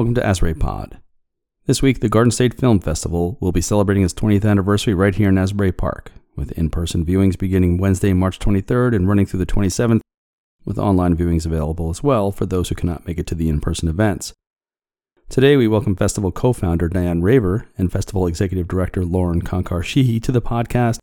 [0.00, 0.98] Welcome to Asbury Pod.
[1.66, 5.28] This week, the Garden State Film Festival will be celebrating its 20th anniversary right here
[5.28, 9.44] in Asbury Park, with in person viewings beginning Wednesday, March 23rd and running through the
[9.44, 10.00] 27th,
[10.64, 13.60] with online viewings available as well for those who cannot make it to the in
[13.60, 14.32] person events.
[15.28, 20.18] Today, we welcome festival co founder Diane Raver and festival executive director Lauren Konkar Sheehy
[20.20, 21.00] to the podcast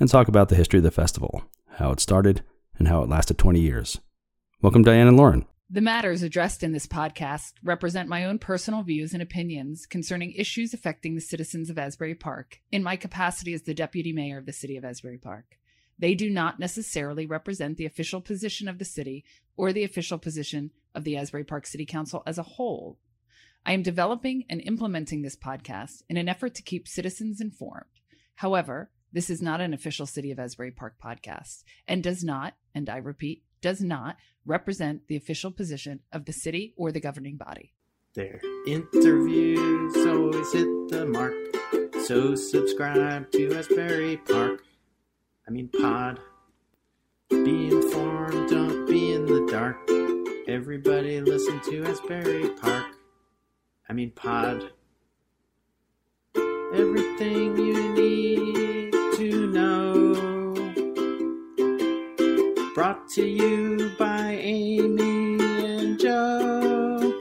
[0.00, 2.40] and talk about the history of the festival, how it started,
[2.78, 4.00] and how it lasted 20 years.
[4.62, 5.44] Welcome, Diane and Lauren.
[5.70, 10.72] The matters addressed in this podcast represent my own personal views and opinions concerning issues
[10.72, 14.52] affecting the citizens of Asbury Park in my capacity as the deputy mayor of the
[14.54, 15.58] city of Asbury Park.
[15.98, 19.26] They do not necessarily represent the official position of the city
[19.58, 22.98] or the official position of the Asbury Park City Council as a whole.
[23.66, 27.84] I am developing and implementing this podcast in an effort to keep citizens informed.
[28.36, 32.88] However, this is not an official City of Asbury Park podcast and does not, and
[32.88, 37.72] I repeat, does not represent the official position of the city or the governing body.
[38.14, 41.34] Their interviews always hit the mark.
[42.06, 44.64] So subscribe to Asbury Park.
[45.46, 46.18] I mean, pod.
[47.30, 49.76] Be informed, don't be in the dark.
[50.48, 52.86] Everybody listen to Asbury Park.
[53.88, 54.70] I mean, pod.
[56.72, 59.97] Everything you need to know.
[62.78, 67.12] Brought to you by Amy and Joe.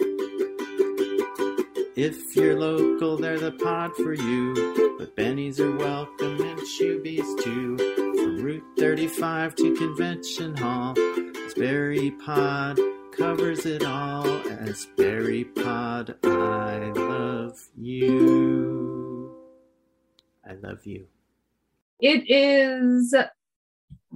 [1.95, 4.53] If you're local, they're the pod for you.
[4.99, 7.75] But Bennies are welcome and Shoebies too.
[7.95, 10.93] From Route 35 to Convention Hall,
[11.47, 12.79] Asbury Pod
[13.17, 14.27] covers it all.
[14.47, 19.35] Asbury Pod, I love you.
[20.47, 21.07] I love you.
[21.99, 23.15] It is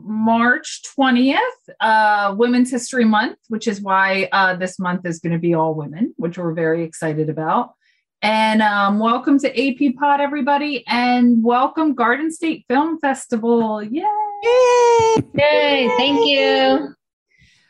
[0.03, 1.39] March 20th,
[1.79, 5.73] uh, Women's History Month, which is why uh, this month is going to be all
[5.73, 7.73] women, which we're very excited about.
[8.21, 13.81] And um, welcome to AP Pod, everybody, and welcome Garden State Film Festival.
[13.81, 14.03] Yay!
[14.43, 15.15] Yay!
[15.33, 15.89] Yay!
[15.97, 16.95] Thank you.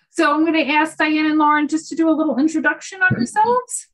[0.09, 3.11] So I'm going to ask Diane and Lauren just to do a little introduction on
[3.15, 3.87] yourselves.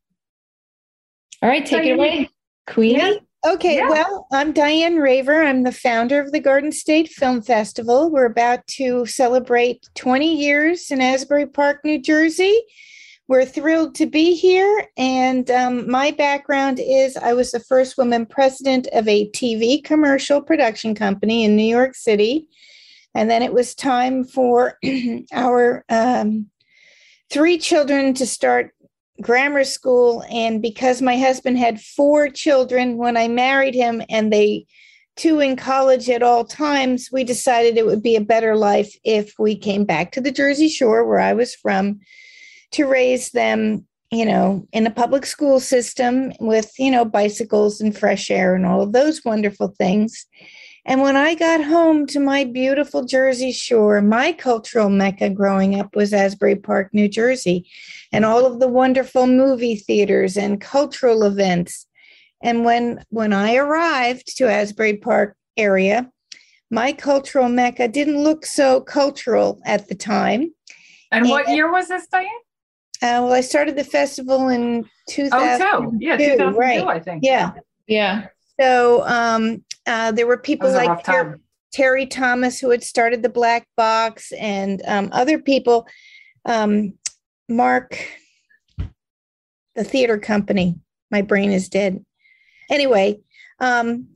[1.43, 1.87] All right, take Diane.
[1.87, 2.29] it away,
[2.65, 2.97] Queenie.
[2.97, 3.13] Yeah.
[3.45, 3.89] Okay, Yeah.
[3.89, 5.43] well, I'm Diane Raver.
[5.43, 8.09] I'm the founder of the Garden State Film Festival.
[8.09, 12.59] We're about to celebrate 20 years in Asbury Park, New Jersey.
[13.27, 14.87] We're thrilled to be here.
[14.97, 20.41] And um, my background is I was the first woman president of a TV commercial
[20.41, 22.47] production company in New York City.
[23.13, 24.79] And then it was time for
[25.31, 26.47] our um,
[27.29, 28.73] three children to start
[29.21, 34.65] grammar school and because my husband had four children when I married him and they
[35.15, 39.33] two in college at all times we decided it would be a better life if
[39.39, 41.99] we came back to the Jersey Shore where I was from
[42.71, 47.97] to raise them you know in a public school system with you know bicycles and
[47.97, 50.25] fresh air and all of those wonderful things.
[50.85, 55.97] And when I got home to my beautiful Jersey Shore, my cultural mecca growing up
[55.97, 57.69] was Asbury Park, New Jersey,
[58.11, 61.85] and all of the wonderful movie theaters and cultural events.
[62.43, 66.09] And when when I arrived to Asbury Park area,
[66.69, 70.53] my cultural mecca didn't look so cultural at the time.
[71.11, 72.27] And what year was this, Diane?
[73.01, 75.91] Uh, well, I started the festival in Oh, 2002.
[75.91, 75.97] two.
[76.05, 76.87] Yeah, 2002, right.
[76.87, 77.23] I think.
[77.23, 77.51] Yeah.
[77.87, 78.27] Yeah.
[78.59, 81.39] So um, uh, there were people like Ter-
[81.71, 85.87] Terry Thomas, who had started the Black Box, and um, other people.
[86.45, 86.93] Um,
[87.49, 87.97] Mark,
[89.75, 90.75] the theater company.
[91.11, 92.03] My brain is dead.
[92.69, 93.19] Anyway,
[93.59, 94.07] um,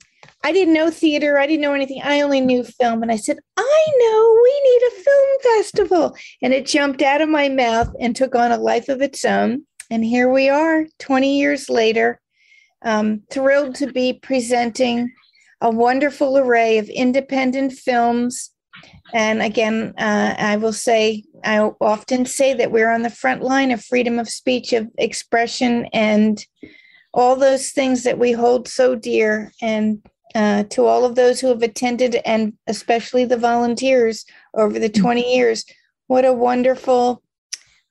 [0.44, 1.38] I didn't know theater.
[1.38, 2.02] I didn't know anything.
[2.04, 3.02] I only knew film.
[3.02, 6.16] And I said, I know we need a film festival.
[6.42, 9.66] And it jumped out of my mouth and took on a life of its own.
[9.90, 12.20] And here we are, 20 years later,
[12.84, 15.12] um, thrilled to be presenting
[15.60, 18.52] a wonderful array of independent films.
[19.14, 23.72] And again, uh, I will say, I often say that we're on the front line
[23.72, 26.44] of freedom of speech, of expression, and
[27.14, 29.52] all those things that we hold so dear.
[29.62, 30.02] And
[30.34, 34.26] uh, to all of those who have attended, and especially the volunteers
[34.56, 35.66] over the 20 years,
[36.08, 37.22] what a wonderful,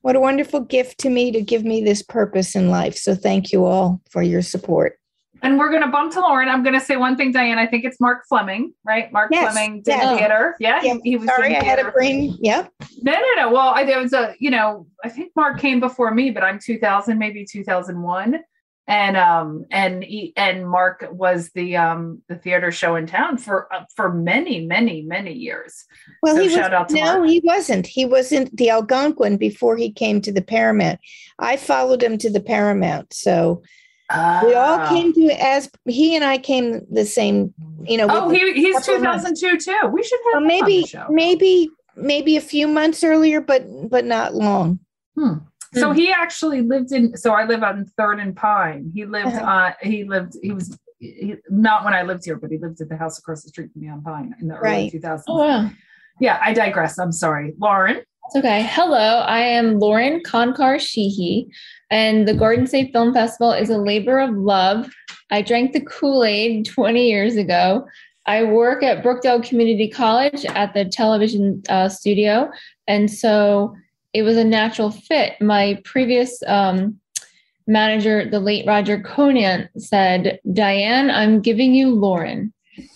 [0.01, 2.95] what a wonderful gift to me to give me this purpose in life.
[2.95, 5.00] So thank you all for your support.
[5.43, 6.49] And we're going to bump to Lauren.
[6.49, 7.57] I'm going to say one thing, Diane.
[7.57, 9.11] I think it's Mark Fleming, right?
[9.11, 10.17] Mark Yes, Fleming did yeah.
[10.17, 10.55] theater.
[10.59, 12.37] Yeah, Yeah, he, was Sorry, I had a brain.
[12.39, 12.71] Yep.
[13.01, 13.51] No, no, no.
[13.51, 16.59] Well, I, there was a, you know, I think Mark came before me, but I'm
[16.59, 18.39] 2000, maybe 2001.
[18.87, 23.71] and um and he, and Mark was the um the theater show in town for
[23.73, 25.85] uh, for many many many years.
[26.21, 27.29] Well, So he was, shout out to no, Mark.
[27.29, 27.87] he wasn't.
[27.87, 30.99] He wasn't the Algonquin before he came to the Paramount.
[31.39, 33.61] I followed him to the Paramount, so
[34.45, 34.89] we all Ah.
[34.89, 37.53] came to as he and I came the same.
[37.83, 39.23] You know, Oh, he, he's couple of months.
[39.39, 39.87] 2002 too.
[39.89, 41.05] We should have well, maybe show.
[41.09, 44.79] maybe maybe a few months earlier, but but not long.
[45.73, 47.15] So he actually lived in.
[47.15, 48.91] So I live on Third and Pine.
[48.93, 49.27] He lived.
[49.27, 49.45] Uh-huh.
[49.45, 50.35] Uh, he lived.
[50.41, 53.43] He was he, not when I lived here, but he lived at the house across
[53.43, 54.91] the street from me on Pine in the early Right.
[54.91, 55.23] 2000s.
[55.29, 55.69] Oh, wow.
[56.19, 56.99] Yeah, I digress.
[56.99, 58.01] I'm sorry, Lauren.
[58.33, 58.65] It's okay.
[58.71, 61.49] Hello, I am Lauren Konkar Sheehy,
[61.89, 64.89] and the Garden State Film Festival is a labor of love.
[65.31, 67.85] I drank the Kool Aid 20 years ago.
[68.27, 72.49] I work at Brookdale Community College at the television uh, studio,
[72.87, 73.75] and so
[74.13, 75.33] it was a natural fit.
[75.41, 76.97] My previous um,
[77.67, 82.53] manager, the late Roger Conan, said, Diane, I'm giving you Lauren.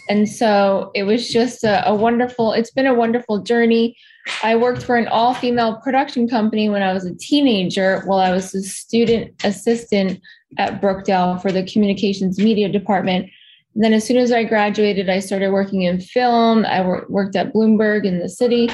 [0.08, 3.98] And so it was just a, a wonderful, it's been a wonderful journey.
[4.44, 8.32] I worked for an all female production company when I was a teenager while I
[8.32, 10.20] was a student assistant
[10.58, 13.30] at Brookdale for the communications media department.
[13.76, 16.66] And then, as soon as I graduated, I started working in film.
[16.66, 18.70] I wor- worked at Bloomberg in the city,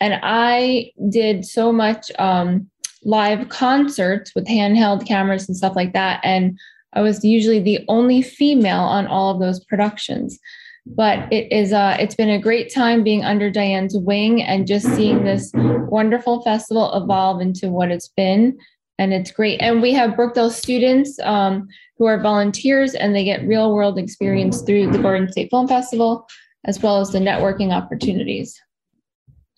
[0.00, 2.68] and I did so much um,
[3.04, 6.20] live concerts with handheld cameras and stuff like that.
[6.24, 6.58] And
[6.94, 10.38] I was usually the only female on all of those productions
[10.86, 14.86] but it is uh it's been a great time being under Diane's wing and just
[14.94, 18.58] seeing this wonderful festival evolve into what it's been.
[18.98, 19.60] And it's great.
[19.60, 21.68] And we have Brookdale students um,
[21.98, 26.26] who are volunteers and they get real world experience through the Garden State Film Festival
[26.64, 28.58] as well as the networking opportunities.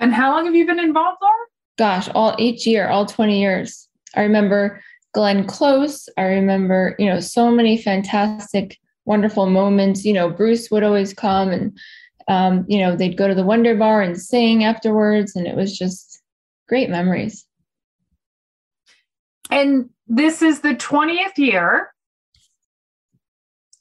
[0.00, 1.46] And how long have you been involved, Lauren?
[1.78, 3.88] gosh all each year all 20 years.
[4.14, 4.82] I remember
[5.14, 6.08] Glenn Close.
[6.18, 8.76] I remember you know so many fantastic
[9.08, 10.04] wonderful moments.
[10.04, 11.76] You know, Bruce would always come and,
[12.28, 15.34] um, you know, they'd go to the Wonder Bar and sing afterwards.
[15.34, 16.20] And it was just
[16.68, 17.44] great memories.
[19.50, 21.92] And this is the 20th year.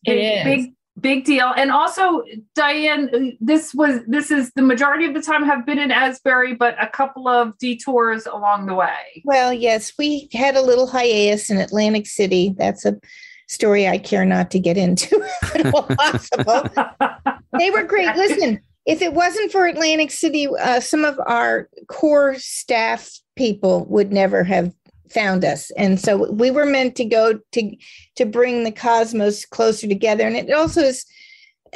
[0.06, 0.44] It Big, is.
[0.44, 1.54] big big deal.
[1.56, 2.24] And also,
[2.56, 6.82] Diane, this was this is the majority of the time have been in Asbury, but
[6.82, 9.22] a couple of detours along the way.
[9.26, 12.56] Well, yes, we had a little hiatus in Atlantic City.
[12.58, 12.98] That's a
[13.48, 15.22] story I care not to get into
[15.56, 16.64] at all possible.
[17.58, 18.16] they were great.
[18.16, 24.12] Listen, if it wasn't for Atlantic City, uh, some of our core staff people would
[24.12, 24.74] never have
[25.10, 27.76] found us, and so we were meant to go to
[28.16, 30.26] to bring the cosmos closer together.
[30.26, 31.06] And it also is,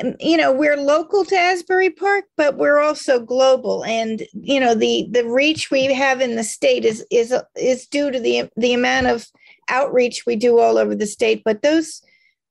[0.01, 3.83] um, you know, we're local to Asbury Park, but we're also global.
[3.85, 8.11] And you know, the the reach we have in the state is is is due
[8.11, 9.27] to the the amount of
[9.69, 11.41] outreach we do all over the state.
[11.43, 12.01] But those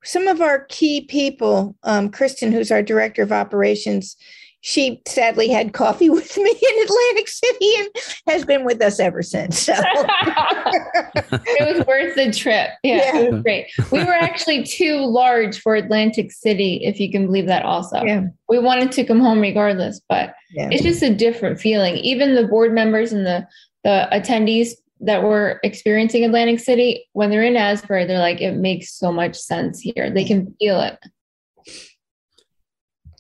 [0.03, 4.17] some of our key people, um, Kristen, who's our director of operations,
[4.63, 7.89] she sadly had coffee with me in Atlantic City and
[8.27, 9.59] has been with us ever since.
[9.59, 12.71] So it was worth the trip.
[12.83, 13.67] Yeah, it was great.
[13.91, 18.03] We were actually too large for Atlantic City, if you can believe that also.
[18.03, 18.25] Yeah.
[18.49, 20.69] We wanted to come home regardless, but Yeah.
[20.71, 21.97] it's just a different feeling.
[21.97, 23.47] Even the board members and the
[23.83, 28.93] the attendees that were experiencing Atlantic City, when they're in Asbury, they're like, it makes
[28.93, 30.11] so much sense here.
[30.11, 30.99] They can feel it.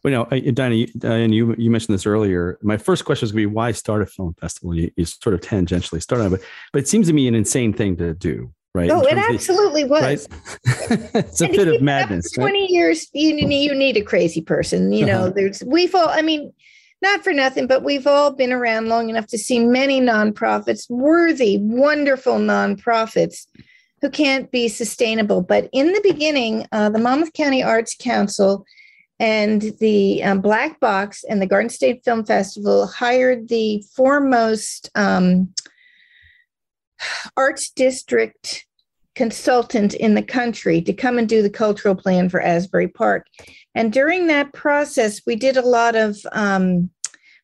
[0.02, 2.58] Well, you know, Diana, you, Diane, you you mentioned this earlier.
[2.62, 4.74] My first question is going to be why start a film festival?
[4.74, 7.34] You, you sort of tangentially started, on it, but but it seems to me an
[7.34, 8.90] insane thing to do, right?
[8.90, 10.02] oh, it terms of- absolutely was.
[10.02, 10.26] right?
[11.14, 12.50] it's a And bit of keep it up madness, for right?
[12.50, 15.32] 20 years you need, you need a crazy person you know Uh-huh.
[15.36, 16.52] there's we've all i mean
[17.02, 21.58] not for nothing but we've all been around long enough to see many nonprofits worthy
[21.58, 23.46] wonderful nonprofits
[24.00, 25.42] who can't be sustainable.
[25.42, 28.64] But in the beginning uh, the monmouth county arts council
[29.18, 35.52] and the um, black box and the garden state film festival hired the foremost um,
[37.36, 38.66] arts district
[39.14, 43.26] consultant in the country to come and do the cultural plan for Asbury Park.
[43.74, 46.90] And during that process, we did a lot of um,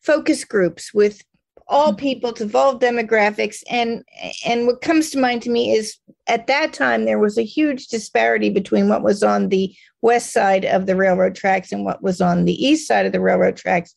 [0.02, 1.22] focus groups with
[1.68, 3.62] all people of all demographics.
[3.68, 4.04] And
[4.44, 5.96] and what comes to mind to me is
[6.26, 10.64] at that time there was a huge disparity between what was on the west side
[10.64, 13.94] of the railroad tracks and what was on the east side of the railroad tracks.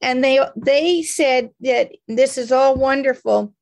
[0.00, 3.52] And they they said that this is all wonderful,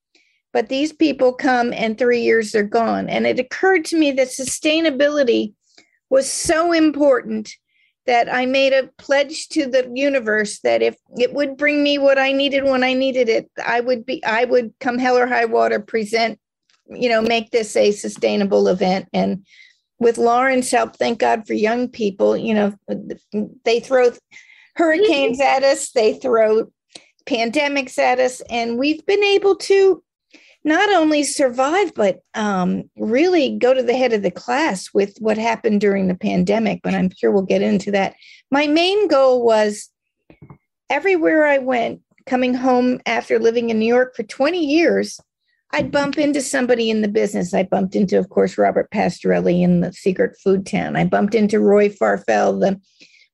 [0.53, 3.09] but these people come and three years they're gone.
[3.09, 5.55] And it occurred to me that sustainability
[6.09, 7.55] was so important
[8.07, 12.19] that I made a pledge to the universe that if it would bring me what
[12.19, 15.45] I needed when I needed it, I would be, I would come hell or high
[15.45, 16.41] water, present,
[16.89, 19.09] you know, make this a sustainable event.
[19.13, 19.47] And
[20.01, 22.75] with Lauren's help, thank God for young people, you know,
[23.65, 24.11] they throw
[24.75, 26.73] hurricanes at us, they throw
[27.27, 30.03] pandemics at us, and we've been able to
[30.65, 35.39] not only survive, but um, really go to the head of the class with what
[35.39, 36.81] happened during the pandemic.
[36.83, 38.15] But I'm sure we'll get into that.
[38.51, 39.89] My main goal was
[40.91, 45.19] everywhere I went, coming home after living in New York for 20 years,
[45.73, 47.55] I'd bump into somebody in the business.
[47.55, 50.97] I bumped into, of course, Robert Pastorelli in the Sea Girt Food Town.
[50.97, 52.81] I bumped into Roy Farfel, the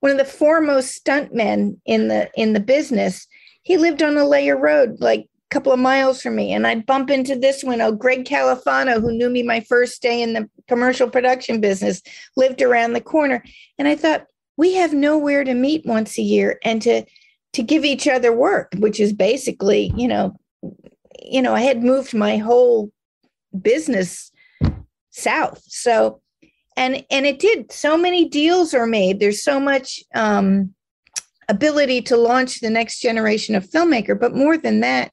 [0.00, 3.26] one of the foremost stuntmen in the in the business.
[3.62, 6.52] He lived on Allaire Road, like couple of miles from me.
[6.52, 10.20] And I'd bump into this one, oh, Greg Califano, who knew me my first day
[10.20, 12.02] in the commercial production business,
[12.36, 13.42] lived around the corner.
[13.78, 14.26] And I thought,
[14.58, 17.04] we have nowhere to meet once a year and to
[17.54, 20.38] to give each other work, which is basically, you know,
[21.22, 22.90] you know, I had moved my whole
[23.62, 24.30] business
[25.10, 25.62] south.
[25.66, 26.20] So,
[26.76, 27.72] and and it did.
[27.72, 29.20] So many deals are made.
[29.20, 30.74] There's so much um,
[31.48, 34.18] ability to launch the next generation of filmmaker.
[34.20, 35.12] But more than that,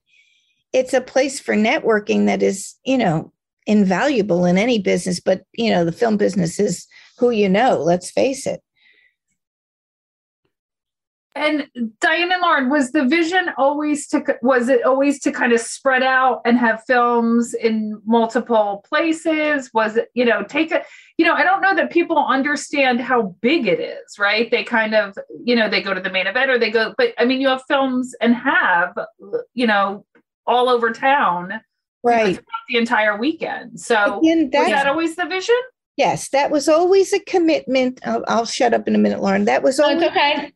[0.74, 3.32] it's a place for networking that is, you know,
[3.66, 5.20] invaluable in any business.
[5.20, 6.86] But you know, the film business is
[7.18, 7.78] who you know.
[7.78, 8.60] Let's face it.
[11.36, 11.68] And
[12.00, 16.02] Diane and Lauren, was the vision always to was it always to kind of spread
[16.02, 19.70] out and have films in multiple places?
[19.74, 20.84] Was it, you know, take it,
[21.18, 24.48] you know, I don't know that people understand how big it is, right?
[24.48, 27.14] They kind of, you know, they go to the main event or they go, but
[27.18, 28.96] I mean, you have films and have,
[29.54, 30.06] you know,
[30.46, 31.60] all over town,
[32.02, 32.38] right?
[32.68, 33.80] the entire weekend.
[33.80, 35.56] So Again, was that always the vision?
[35.96, 38.00] Yes, that was always a commitment.
[38.04, 39.44] I'll, I'll shut up in a minute, Lauren.
[39.44, 40.52] That was always okay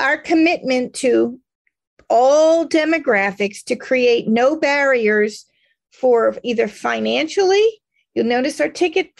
[0.00, 1.38] our commitment to
[2.10, 5.46] all demographics to create no barriers
[5.92, 7.80] for either financially
[8.14, 9.10] you'll notice our ticket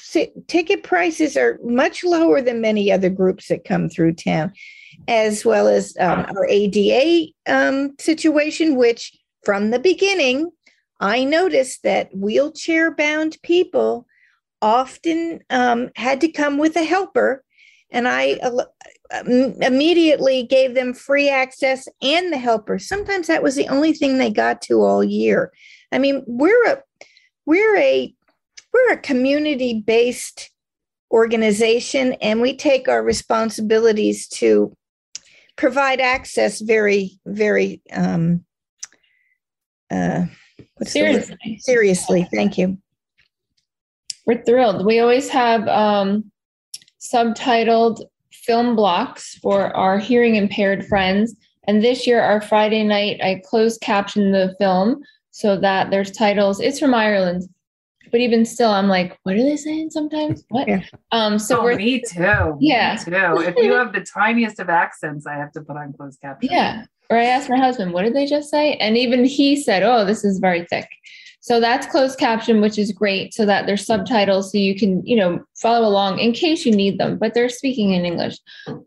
[0.49, 4.53] ticket prices are much lower than many other groups that come through town
[5.09, 10.51] as well as um, our ada um, situation which from the beginning
[11.01, 14.07] i noticed that wheelchair bound people
[14.63, 17.45] often um, had to come with a helper
[17.91, 18.39] and i
[19.61, 22.79] immediately gave them free access and the helper.
[22.79, 25.53] Sometimes that was the only thing they got to all year.
[25.93, 26.83] I mean, we're a
[27.47, 28.15] we're a
[28.73, 30.51] we're a community based
[31.13, 34.73] organization and we take our responsibilities to
[35.57, 38.45] provide access very very um
[39.95, 40.27] uh
[40.83, 42.77] seriously seriously thank you
[44.27, 46.31] we're thrilled we always have um
[47.01, 48.01] subtitled
[48.45, 51.35] film blocks for our hearing impaired friends.
[51.67, 56.61] And this year, our Friday night, I closed caption the film so that there's titles.
[56.61, 57.43] It's from Ireland,
[58.11, 60.45] but even still, I'm like, what are they saying sometimes?
[60.51, 60.69] What?
[60.69, 60.83] Yeah.
[61.11, 62.57] Um, so oh, we're me too.
[62.61, 63.41] Yeah, me too.
[63.41, 66.51] If you have the tiniest of accents, I have to put on closed caption.
[66.53, 66.85] Yeah.
[67.11, 68.75] Or I asked my husband, what did they just say?
[68.75, 70.89] And even he said, oh, this is very thick.
[71.41, 75.17] So that's closed caption, which is great so that there's subtitles so you can, you
[75.17, 78.39] know, follow along in case you need them, but they're speaking in English.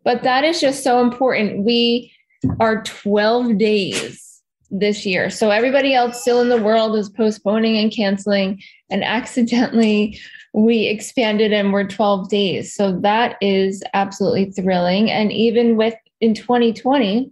[0.04, 1.64] But that is just so important.
[1.64, 2.12] We
[2.60, 5.30] are 12 days this year.
[5.30, 8.60] So everybody else still in the world is postponing and canceling
[8.90, 10.20] and accidentally
[10.54, 12.74] we expanded and we're 12 days.
[12.74, 15.12] So that is absolutely thrilling.
[15.12, 17.32] And even with in 2020,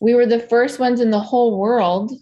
[0.00, 2.12] we were the first ones in the whole world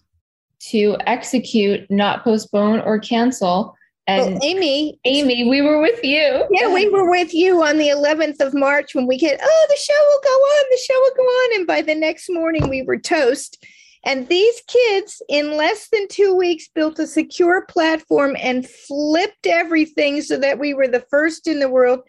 [0.58, 3.76] to execute, not postpone or cancel.
[4.06, 6.46] And well, Amy, Amy, we were with you.
[6.50, 9.76] Yeah, we were with you on the 11th of March when we get, oh, the
[9.76, 11.58] show will go on, the show will go on.
[11.58, 13.64] And by the next morning, we were toast.
[14.04, 20.22] And these kids, in less than two weeks, built a secure platform and flipped everything
[20.22, 22.00] so that we were the first in the world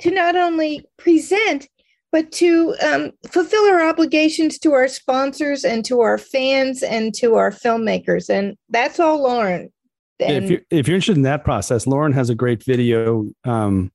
[0.00, 1.68] to not only present,
[2.16, 7.34] but to um, fulfill our obligations to our sponsors and to our fans and to
[7.34, 8.30] our filmmakers.
[8.30, 9.70] And that's all Lauren.
[10.18, 13.92] And if, you're, if you're interested in that process, Lauren has a great video um,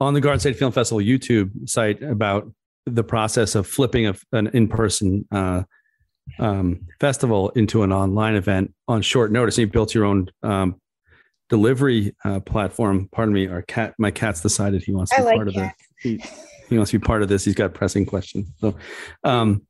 [0.00, 2.50] on the Garden State Film Festival YouTube site about
[2.86, 5.64] the process of flipping a, an in person uh,
[6.38, 9.58] um, festival into an online event on short notice.
[9.58, 10.80] And you built your own um,
[11.50, 13.10] delivery uh, platform.
[13.12, 15.70] Pardon me, our cat, my cat's decided he wants to be like part of the
[16.68, 17.44] he wants to be part of this.
[17.44, 18.48] He's got pressing questions.
[18.60, 18.74] So,
[19.24, 19.62] um,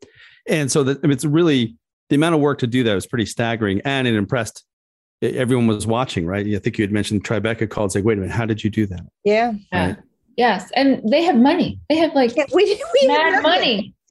[0.49, 1.77] and so that I mean, it's really
[2.09, 4.65] the amount of work to do that was pretty staggering, and it impressed
[5.23, 6.27] everyone was watching.
[6.27, 6.47] Right?
[6.47, 8.71] I think you had mentioned Tribeca called, It's like, "Wait a minute, how did you
[8.71, 9.53] do that?" Yeah.
[9.73, 9.97] Right?
[10.37, 11.79] Yes, and they have money.
[11.89, 13.95] They have like yeah, we, we mad money.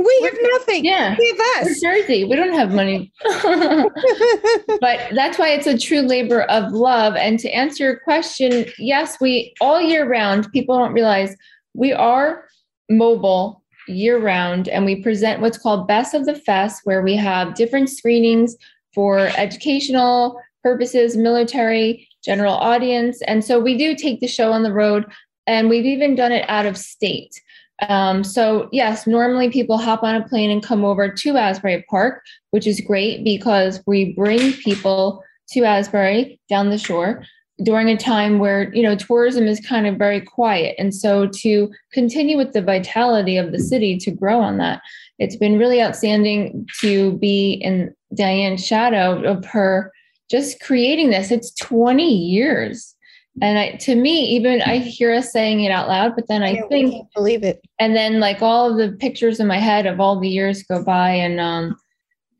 [0.00, 0.84] we have nothing.
[0.84, 1.16] Yeah.
[1.18, 1.80] We have We're us.
[1.80, 2.24] Jersey.
[2.24, 3.12] We don't have money.
[3.24, 7.16] but that's why it's a true labor of love.
[7.16, 11.36] And to answer your question, yes, we all year round, people don't realize
[11.80, 12.44] we are
[12.90, 17.54] mobile year round and we present what's called Best of the Fest, where we have
[17.54, 18.54] different screenings
[18.94, 23.22] for educational purposes, military, general audience.
[23.22, 25.06] And so we do take the show on the road
[25.46, 27.40] and we've even done it out of state.
[27.88, 32.22] Um, so yes, normally people hop on a plane and come over to Asbury Park,
[32.50, 37.24] which is great because we bring people to Asbury down the shore
[37.62, 40.74] during a time where you know tourism is kind of very quiet.
[40.78, 44.80] And so to continue with the vitality of the city to grow on that
[45.18, 49.92] it's been really outstanding to be in diane's shadow of her
[50.30, 51.30] just creating this.
[51.30, 52.96] It's 20 years.
[53.42, 56.50] And I, to me even i hear us saying it out loud but then i
[56.54, 57.60] Yeah, think believe it.
[57.78, 60.82] and then like all of the pictures in my head of all the years go
[60.82, 61.76] by and um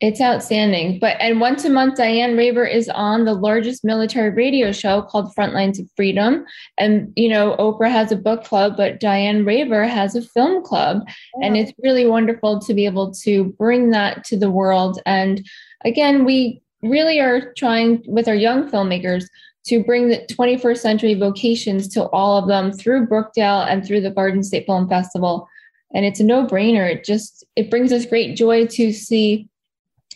[0.00, 0.98] it's outstanding.
[0.98, 5.34] But and once a month diane raver is on the largest military radio show called
[5.34, 6.44] frontlines of freedom.
[6.78, 11.02] And you know oprah has a book club but diane raver has a film club.
[11.42, 15.00] And it's really wonderful to be able to bring that to the world.
[15.04, 15.46] And
[15.84, 19.24] again we really are trying with our young filmmakers
[19.66, 24.10] to bring the 21st century vocations to all of them through brookdale and through the
[24.10, 25.46] garden state film festival.
[25.92, 26.90] And it's a no-brainer.
[26.90, 29.49] It just it brings us great joy to see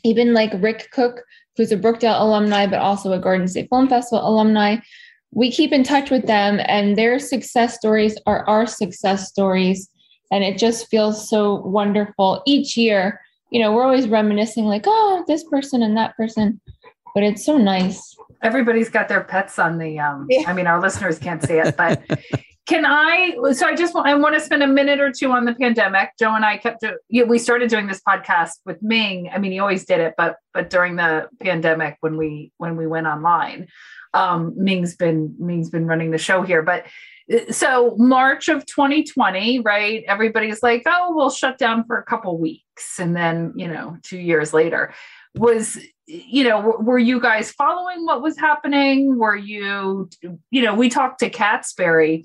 [0.05, 1.23] even like rick cook
[1.57, 4.77] who's a brookdale alumni but also a garden state film festival alumni
[5.33, 9.89] we keep in touch with them and their success stories are our success stories
[10.31, 13.21] and it just feels so wonderful each year
[13.51, 16.61] you know we're always reminiscing like oh this person and that person
[17.15, 19.99] but it's so nice Everybody's got their pets on the.
[19.99, 20.43] Um, Yeah.
[20.47, 22.03] I mean, our listeners can't see it, but
[22.67, 23.37] can I?
[23.53, 24.07] So I just want.
[24.07, 26.11] I want to spend a minute or two on the pandemic.
[26.19, 26.85] Joe and I kept.
[27.11, 29.29] We started doing this podcast with Ming.
[29.33, 32.87] I mean, he always did it, but but during the pandemic, when we when we
[32.87, 33.69] went online,
[34.15, 36.87] um, Ming's been Ming's been running the show here, but.
[37.51, 40.05] So March of 2020, right?
[40.07, 44.19] Everybody's like, "Oh, we'll shut down for a couple weeks," and then you know, two
[44.19, 44.93] years later,
[45.35, 50.09] was you know were, were you guys following what was happening were you
[50.51, 52.25] you know we talked to catsbury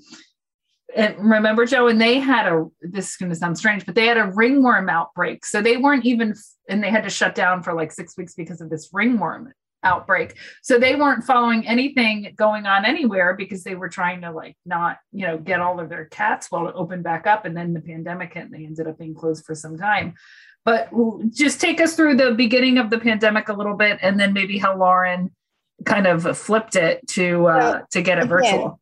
[0.96, 4.06] and remember joe and they had a this is going to sound strange but they
[4.06, 5.44] had a ringworm outbreak.
[5.44, 6.34] So they weren't even
[6.68, 10.36] and they had to shut down for like six weeks because of this ringworm outbreak.
[10.62, 14.98] So they weren't following anything going on anywhere because they were trying to like not
[15.12, 17.80] you know get all of their cats while it opened back up and then the
[17.80, 20.14] pandemic hit and they ended up being closed for some time.
[20.64, 20.90] But
[21.30, 24.58] just take us through the beginning of the pandemic a little bit and then maybe
[24.58, 25.30] how lauren
[25.86, 28.79] kind of flipped it to uh to get it virtual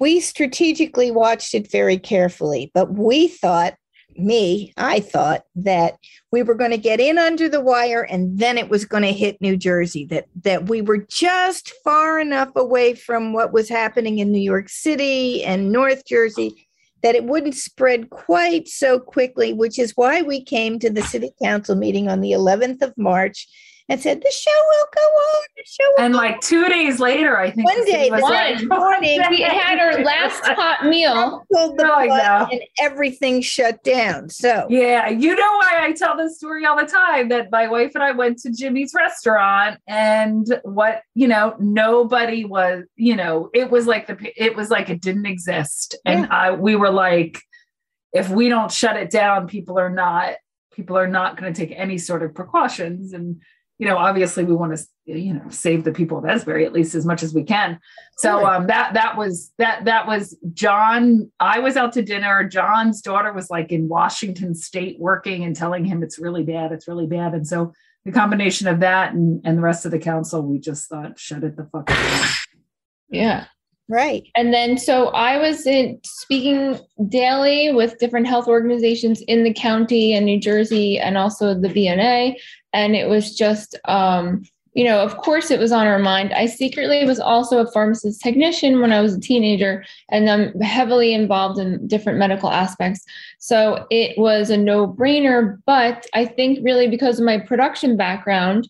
[0.00, 3.74] we strategically watched it very carefully, but we thought,
[4.16, 5.96] me, I thought that
[6.30, 9.12] we were going to get in under the wire and then it was going to
[9.12, 14.18] hit New Jersey, that that we were just far enough away from what was happening
[14.18, 16.68] in New York City and North Jersey
[17.02, 21.30] that it wouldn't spread quite so quickly, which is why we came to the city
[21.42, 23.48] council meeting on the 11th of March
[23.92, 25.42] and said the show will go on.
[25.54, 28.62] The show will and like two days later i think One day, was the like,
[28.64, 33.42] morning, we had our last hot meal oh, pulled the They're like, "No." and everything
[33.42, 34.30] shut down.
[34.30, 37.92] So Yeah, you know why I tell this story all the time that my wife
[37.94, 43.70] and I went to Jimmy's restaurant and what, you know, nobody was, you know, it
[43.70, 45.96] was like the it was like it didn't exist.
[46.06, 46.28] And Yeah.
[46.30, 47.40] I we were like
[48.14, 50.34] if we don't shut it down, people are not
[50.72, 53.42] people are not going to take any sort of precautions and
[53.78, 56.94] you know, obviously we want to you know, save the people of Asbury at least
[56.94, 57.78] as much as we can.
[58.18, 61.30] So um that that was that that was John.
[61.40, 62.48] I was out to dinner.
[62.48, 66.86] John's daughter was like in Washington State working and telling him it's really bad, it's
[66.86, 67.34] really bad.
[67.34, 67.72] And so
[68.04, 71.42] the combination of that and and the rest of the council, we just thought shut
[71.42, 72.28] it the fuck down.
[73.10, 73.46] yeah
[73.88, 74.26] right.
[74.36, 80.14] And then, so I was in speaking daily with different health organizations in the county
[80.14, 82.36] and New Jersey and also the BNA.
[82.72, 84.42] And it was just, um,
[84.74, 86.32] you know, of course it was on our mind.
[86.32, 91.12] I secretly was also a pharmacist technician when I was a teenager, and I'm heavily
[91.12, 93.04] involved in different medical aspects.
[93.38, 95.58] So it was a no brainer.
[95.66, 98.68] But I think really because of my production background,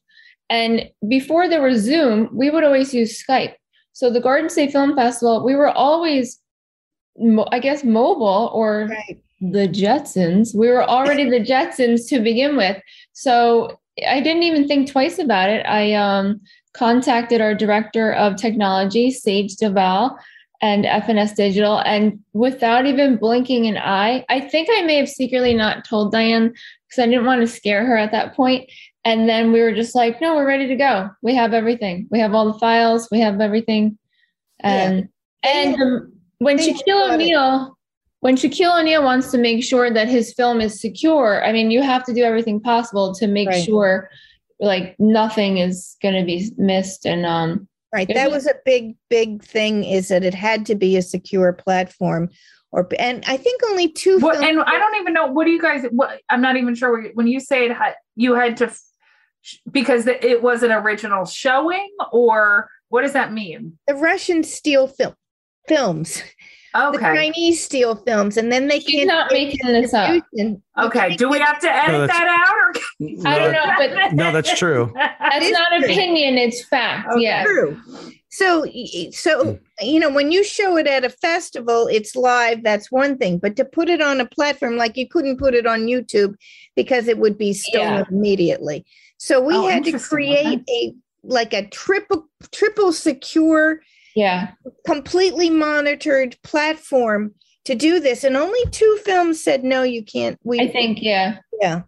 [0.50, 3.54] and before there was Zoom, we would always use Skype.
[3.92, 6.40] So the Garden State Film Festival, we were always,
[7.50, 9.22] I guess, mobile or Right.
[9.40, 10.54] the Jetsons.
[10.54, 12.80] We were already the Jetsons to begin with.
[13.12, 13.78] So
[14.08, 15.66] I didn't even think twice about it.
[15.66, 16.40] I um,
[16.72, 20.16] contacted our director of technology, Sage Deval,
[20.62, 21.80] and FNS Digital.
[21.80, 26.54] And without even blinking an eye, I think I may have secretly not told Diane
[26.88, 28.70] because I didn't want to scare her at that point.
[29.04, 31.10] And then we were just like, no, we're ready to go.
[31.22, 32.06] We have everything.
[32.10, 33.08] We have all the files.
[33.10, 33.98] We have everything.
[34.60, 35.08] And
[35.42, 37.14] and um, when they Shaquille got it.
[37.14, 37.78] O'Neal,
[38.20, 41.82] when Shaquille O'Neal wants to make sure that his film is secure, I mean, you
[41.82, 43.64] have to do everything possible to make Right.
[43.64, 44.08] sure
[44.60, 47.04] like nothing is going to be missed.
[47.04, 48.08] And um, Right.
[48.14, 51.52] That was- was a big, big thing is that it had to be a secure
[51.52, 52.30] platform
[52.70, 54.18] or, and I think only two.
[54.20, 55.84] What, films- and I don't even know what do you guys.
[55.90, 57.76] What I'm not even sure what you- when you say it
[58.14, 58.80] you had to f-
[59.70, 63.78] because it was an original showing or what does that mean?
[63.86, 65.14] the Russian steal film
[65.68, 66.22] films,
[66.74, 66.96] Okay.
[66.96, 69.08] the Chinese steal films, and then they She's can't.
[69.08, 70.10] not making this up.
[70.10, 70.62] distribution.
[70.78, 71.16] okay.
[71.16, 73.26] Do we have to edit that's- that out or?
[73.28, 74.90] I don't know, but No, that's true.
[74.94, 75.84] that's is not true.
[75.84, 77.08] opinion, it's fact.
[77.12, 77.22] Okay.
[77.22, 77.44] Yeah.
[77.44, 77.80] True.
[78.32, 78.64] So,
[79.12, 79.56] so hmm.
[79.80, 82.62] you know, when you show it at a festival, it's live.
[82.62, 83.38] That's one thing.
[83.38, 86.34] But to put it on a platform, like you couldn't put it on YouTube
[86.74, 88.04] because it would be stolen Yeah.
[88.10, 88.86] immediately.
[89.18, 93.82] So we Oh, had to create a like a triple triple secure,
[94.16, 94.52] Yeah.
[94.86, 97.34] completely monitored platform
[97.66, 98.24] to do this.
[98.24, 100.38] And only two films said no, you can't.
[100.42, 101.38] We I think, yeah.
[101.60, 101.82] yeah.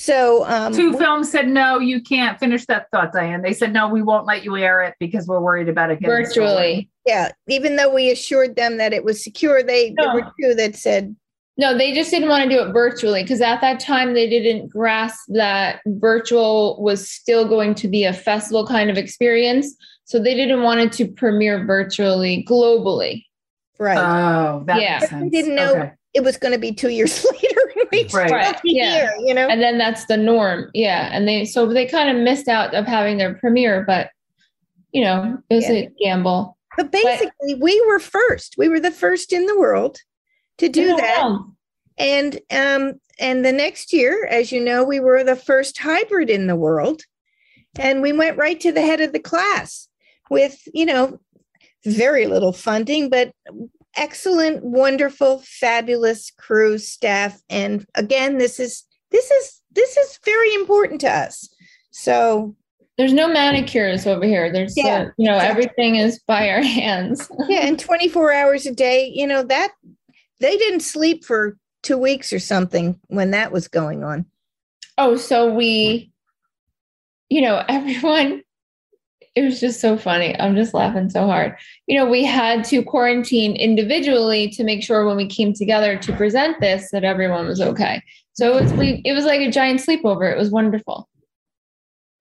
[0.00, 3.42] So um, Two films said no, you can't finish that thought, Diane.
[3.42, 6.24] They said no, we won't let you air it because we're worried about it getting
[6.24, 6.88] stolen." Virtually.
[7.04, 10.74] yeah, even though we assured them that it was secure, they there were two that
[10.74, 11.14] said
[11.58, 14.68] No, they just didn't want to do it virtually because at that time they didn't
[14.68, 19.76] grasp that virtual was still going to be a festival kind of experience.
[20.04, 23.26] So they didn't want it to premiere virtually globally.
[23.78, 23.98] right.
[23.98, 24.98] Oh, that Yeah.
[25.00, 25.92] makes But we didn't know- Okay.
[26.14, 27.59] it was going to be two years later.
[27.92, 28.30] And we Right.
[28.30, 28.92] Right, yeah.
[28.92, 29.48] here, you know.
[29.48, 30.70] And then that's the norm.
[30.74, 31.10] Yeah.
[31.12, 34.10] And they, so they kind of missed out of having their premiere, but
[34.92, 35.74] you know, it was Yeah.
[35.74, 36.56] a gamble.
[36.76, 38.54] but basically, we were first.
[38.58, 39.98] We were the first in the world
[40.58, 41.22] to do that.
[41.24, 41.52] world.
[41.98, 46.46] And um, and the next year, as you know, we were the first hybrid in
[46.46, 47.02] the world,
[47.78, 49.86] and we went right to the head of the class
[50.30, 51.20] with you know
[51.84, 53.32] very little funding, but
[54.00, 57.40] excellent, wonderful, fabulous crew staff.
[57.50, 61.48] And again, this is this is this is very important to us.
[61.90, 62.56] So
[62.96, 64.50] There's no manicures over here.
[64.52, 65.48] There's, uh, Yeah, you know, exactly.
[65.64, 67.30] everything is by our hands.
[67.48, 69.72] yeah, and 24 hours a day, you know, that
[70.40, 74.24] they didn't sleep for two weeks or something when that was going on.
[74.98, 76.10] Oh, so we,
[77.28, 78.42] you know, everyone,
[79.36, 80.38] it was just so funny.
[80.40, 81.56] I'm just laughing so hard.
[81.86, 86.16] You know, we had to quarantine individually to make sure when we came together to
[86.16, 88.02] present this that everyone was okay.
[88.32, 90.30] So it was we it was like a giant sleepover.
[90.30, 91.08] It was wonderful.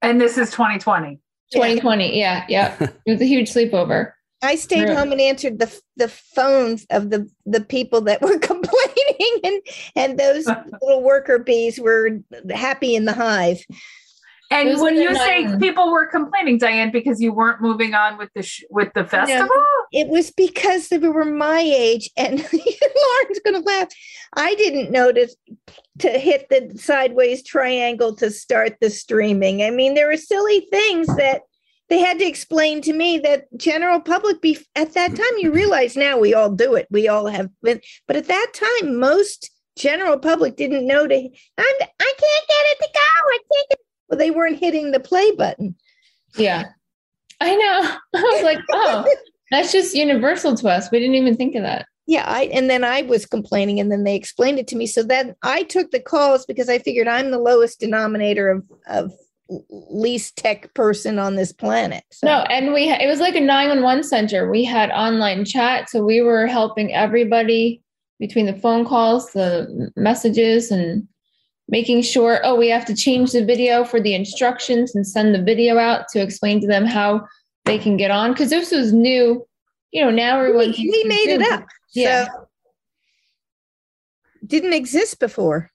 [0.02, 1.19] And this is 2020.
[1.52, 2.17] 2020.
[2.17, 2.76] Yeah, yeah.
[3.06, 4.12] It was a huge sleepover.
[4.41, 4.95] I stayed Really?
[4.95, 9.62] home and answered the the phones of the the people that were complaining, and
[9.95, 10.45] and those
[10.82, 12.19] little worker bees were
[12.52, 13.65] happy in the hive.
[14.52, 15.60] And Those when you say nine.
[15.60, 19.48] people were complaining, Diane, because you weren't moving on with the sh- with the festival,
[19.92, 23.90] It was because they were my age, and Lauren's going to laugh.
[24.36, 25.36] I didn't notice
[26.00, 29.62] to hit the sideways triangle to start the streaming.
[29.62, 31.42] I mean, there were silly things that
[31.90, 35.38] they had to explain to me that general public be at that time.
[35.38, 36.88] You realize now we all do it.
[36.90, 41.16] We all have been, but at that time, most general public didn't know to.
[41.16, 43.00] I'm, I can't get it to go.
[43.00, 43.70] I can't.
[43.70, 45.76] Get, well, they weren't hitting the play button.
[46.36, 46.65] Yeah.
[47.41, 47.98] I know.
[48.15, 49.06] I was like, oh,
[49.52, 50.91] that's just universal to us.
[50.91, 51.86] We didn't even think of that.
[52.06, 54.88] Yeah, I and then I was complaining, and then they explained it to me.
[54.88, 59.13] So then I took the calls because I figured I'm the lowest denominator of of
[59.69, 62.04] least tech person on this planet.
[62.12, 64.50] So, No, and we it was like a 911 center.
[64.50, 67.84] We had online chat, so we were helping everybody
[68.19, 71.08] between the phone calls, the messages and
[71.69, 75.41] making sure oh, we have to change the video for the instructions and send the
[75.41, 77.25] video out to explain to them how
[77.65, 79.45] they can get on cuz this was new.
[79.91, 81.65] You know, now we, we using made it up.
[81.93, 82.25] Yeah.
[82.25, 82.47] So
[84.45, 85.71] didn't exist before.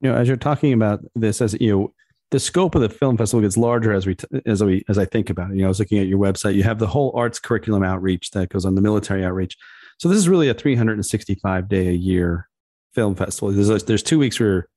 [0.00, 1.94] You know, as you're talking about this, as you know,
[2.30, 5.30] the scope of the film festival gets larger as we as we as I think
[5.30, 5.54] about it.
[5.54, 6.54] You know, I was looking at your website.
[6.54, 9.56] You have the whole arts curriculum outreach that goes on the military outreach.
[9.98, 12.48] So this is really a 365 day a year
[12.94, 13.50] film festival.
[13.50, 14.68] There's there's two weeks where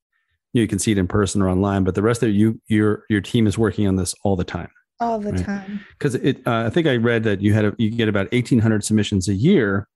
[0.54, 3.04] you can see it in person or online, but the rest of it, you your
[3.10, 4.70] your team is working on this all the time.
[5.00, 5.44] All the Right.
[5.46, 5.80] time.
[5.98, 8.84] Because it, uh, I think I read that you had a, you get about 1,800
[8.84, 9.88] submissions a year.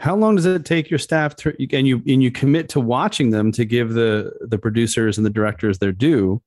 [0.00, 3.30] How long does it take your staff to and you and you commit to watching
[3.30, 6.42] them to give the the producers and the directors their due?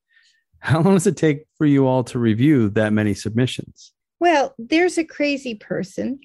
[0.60, 3.94] How long does it take for you all to review that many submissions?
[4.20, 6.20] Well, there's a crazy person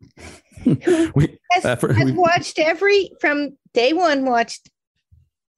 [1.14, 4.68] we, has, uh, for- has we- watched every from day one watched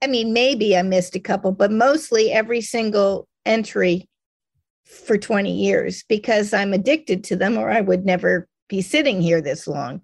[0.01, 4.07] i mean maybe i missed a couple but mostly every single entry
[4.85, 9.41] for 20 years because i'm addicted to them or i would never be sitting here
[9.41, 10.01] this long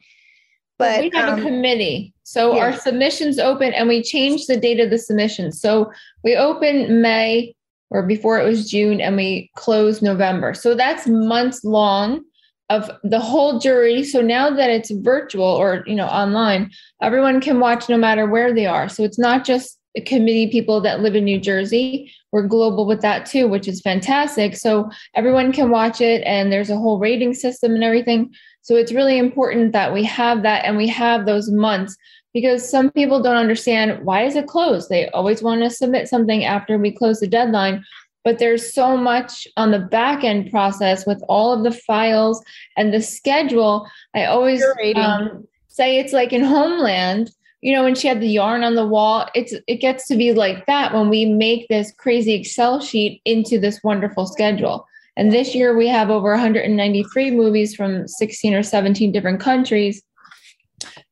[0.78, 2.14] but we have um, a committee.
[2.24, 5.52] So our submissions open and we change the date of the submission.
[5.52, 5.92] So
[6.24, 7.56] we open May
[7.90, 10.54] or before it was June and we close November.
[10.54, 12.22] So that's months long
[12.70, 14.04] of the whole jury.
[14.04, 16.70] So now that it's virtual or you know online,
[17.02, 18.90] everyone can watch no matter where they are.
[18.90, 22.12] So it's not just committee people that live in New Jersey.
[22.32, 24.56] We're global with that too, which is fantastic.
[24.56, 28.34] So everyone can watch it and there's a whole rating system and everything.
[28.62, 31.96] So it's really important that we have that and we have those months
[32.34, 34.90] because some people don't understand why is it closed?
[34.90, 37.84] They always want to submit something after we close the deadline.
[38.24, 42.44] But there's so much on the back end process with all of the files
[42.76, 43.90] and the schedule.
[44.14, 44.62] I always
[44.96, 48.86] um, say it's like in Homeland, you know, when she had the yarn on the
[48.86, 53.22] wall, it's it gets to be like that when we make this crazy Excel sheet
[53.26, 54.86] into this wonderful schedule.
[55.16, 60.04] And this year we have over 193 movies from 16 or 17 different countries.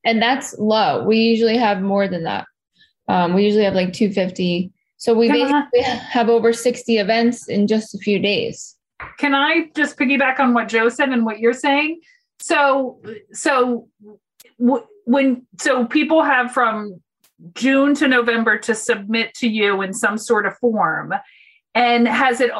[0.03, 1.03] And that's low.
[1.03, 2.45] We usually have more than that.
[3.07, 4.71] Um, we usually have like 250.
[4.97, 8.75] So we basically have over 60 events in just a few days.
[9.17, 11.99] Can I just piggyback on what Joe said and what you're saying?
[12.39, 13.01] So,
[13.33, 13.87] so
[14.57, 17.01] when so people have from
[17.53, 21.13] June to November to submit to you in some sort of form,
[21.73, 22.51] and has it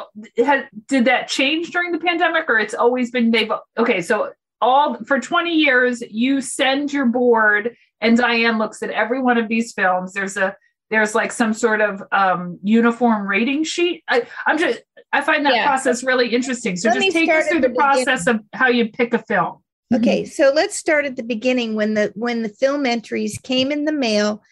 [0.44, 4.02] has did that change during the pandemic, or it's always been they've okay?
[4.02, 9.38] So all for 20 years, you send your board, and Diane looks at every one
[9.38, 10.12] of these films.
[10.12, 10.56] There's a
[10.90, 14.04] there's like some sort of um, uniform rating sheet.
[14.08, 14.80] I, I'm just
[15.12, 15.66] I find that Yeah.
[15.66, 16.76] process really interesting.
[16.76, 18.04] So Let just take us through the the beginning.
[18.04, 19.62] process of how you pick a film.
[19.94, 23.84] Okay, so let's start at the beginning when the when the film entries came in
[23.84, 24.42] the mail,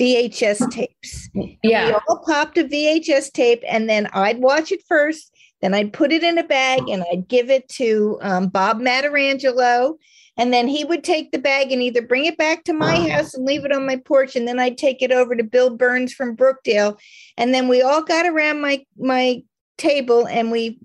[0.00, 1.28] VHS tapes.
[1.62, 1.86] Yeah.
[1.86, 5.32] We all popped a VHS tape, and then I'd watch it first.
[5.60, 9.96] Then I'd put it in a bag and I'd give it to um, Bob Matarangelo.
[10.36, 13.34] And then he would take the bag and either bring it back to my house
[13.34, 14.36] and leave it on my porch.
[14.36, 16.98] And then I'd take it over to Bill Burns from Brookdale.
[17.36, 19.42] And then we all got around my my
[19.76, 20.78] table and we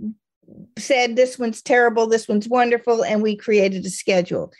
[0.77, 4.51] said this one's terrible, this one's wonderful, and we created a schedule.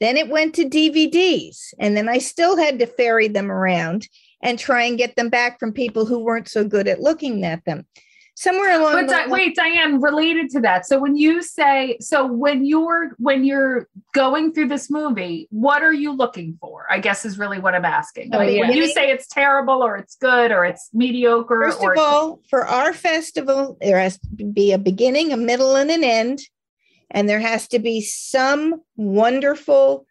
[0.00, 4.08] Then it went to DVDs, and then I still had to ferry them around
[4.42, 7.64] and try and get them back from people who weren't so good at looking at
[7.64, 7.86] them.
[8.34, 10.86] Somewhere along But the Di- wait, Diane, related to that.
[10.86, 15.92] So when you say, so when you're when you're going through this movie, what are
[15.92, 16.86] you looking for?
[16.90, 18.34] I guess is really what I'm asking.
[18.34, 18.62] Oh, Like, yeah.
[18.62, 22.40] When you say it's terrible or it's good or it's mediocre First or of all,
[22.48, 26.40] for our festival, there has to be a beginning, a middle, and an end.
[27.10, 30.06] And there has to be some wonderful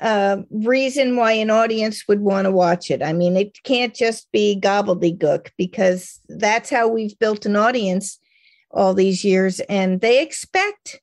[0.00, 3.02] uh, reason why an audience would want to watch it.
[3.02, 8.18] I mean, it can't just be gobbledygook because that's how we've built an audience
[8.70, 9.60] all these years.
[9.60, 11.00] And they expect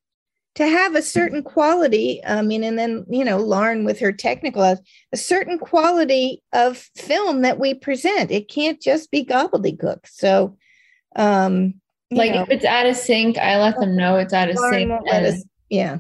[0.56, 2.22] to have a certain quality.
[2.26, 7.44] I mean, and then, you know, Lauren with her technical, a certain quality of film
[7.44, 8.32] that we present.
[8.32, 10.00] It can't just be gobbledygook.
[10.06, 10.58] So,
[11.16, 11.76] um,
[12.12, 14.90] Like know, if it's out of sync, I let them know it's out of Lauren
[14.90, 15.02] sync.
[15.12, 16.00] and- us- yeah.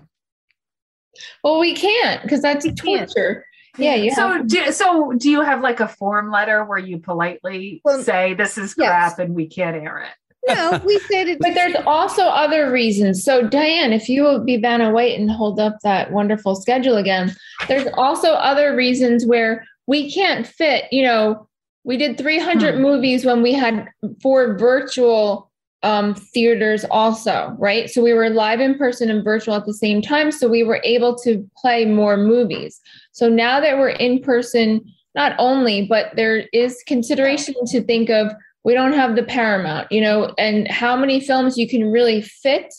[1.43, 3.09] Well, we can't because that's We can't.
[3.13, 3.45] torture.
[3.77, 6.97] Yeah, you so have do, so do you have like a form letter where you
[6.97, 9.13] politely Well, say this is yes.
[9.15, 10.09] crap and we can't air it?
[10.55, 11.39] No, we said it.
[11.39, 13.23] But there's also other reasons.
[13.23, 17.33] So, Diane, if you will be Vanna White and hold up that wonderful schedule again,
[17.67, 20.85] there's also other reasons where we can't fit.
[20.91, 21.47] You know,
[21.83, 22.81] we did 300 Hmm.
[22.81, 23.87] movies when we had
[24.21, 25.48] four virtual
[25.83, 27.89] um, theaters, also, right?
[27.89, 30.31] So we were live in person and virtual at the same time.
[30.31, 32.81] So we were able to play more movies.
[33.11, 34.81] So now that we're in person,
[35.15, 40.01] not only, but there is consideration to think of we don't have the paramount you
[40.01, 42.73] know and how many films you can really fit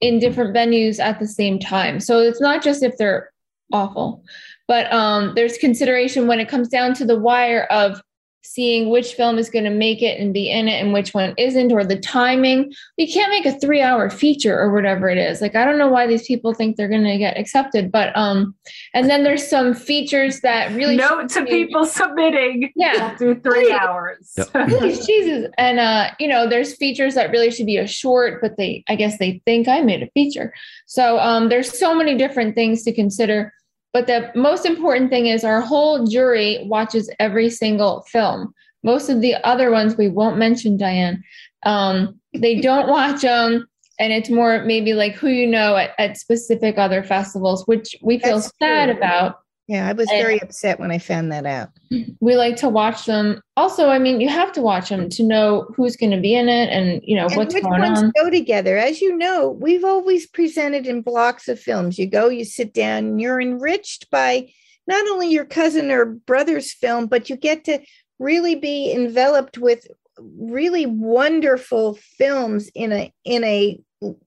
[0.00, 3.30] in different venues at the same time so it's not just if they're
[3.72, 4.22] awful
[4.68, 8.00] but um, there's consideration when it comes down to the wire of
[8.46, 11.34] seeing which film is going to make it and be in it and which one
[11.36, 15.40] isn't or the timing you can't make a three hour feature or whatever it is
[15.40, 18.54] like i don't know why these people think they're going to get accepted but um
[18.94, 22.72] and then there's some features that really Note to be- people submitting.
[22.76, 23.16] Yeah.
[23.16, 24.32] Do three hours.
[24.36, 24.68] Yep.
[24.68, 25.50] Please, Jesus.
[25.58, 28.96] And uh, you know, there's features that really should be a short, but they I
[28.96, 30.52] guess they think I made a feature.
[30.86, 33.52] So um there's so many different things to consider.
[33.96, 38.52] But the most important thing is our whole jury watches every single film.
[38.82, 41.24] Most of the other ones we won't mention, Diane.
[41.62, 43.66] Um, they don't watch them.
[43.98, 48.18] and it's more maybe like who you know at, at specific other festivals, which we
[48.18, 48.98] feel That's sad true.
[48.98, 49.38] about.
[49.68, 51.70] Yeah, I was And- very upset when I found that out.
[52.20, 53.40] We like to watch them.
[53.56, 56.48] Also, I mean, you have to watch them to know who's going to be in
[56.48, 58.12] it and you know And what's which going ones on.
[58.16, 58.76] go together?
[58.78, 61.98] As you know, we've always presented in blocks of films.
[61.98, 64.48] You go, you sit down, you're enriched by
[64.88, 67.80] not only your cousin or brother's film, but you get to
[68.18, 69.86] really be enveloped with
[70.18, 73.78] really wonderful films in a in a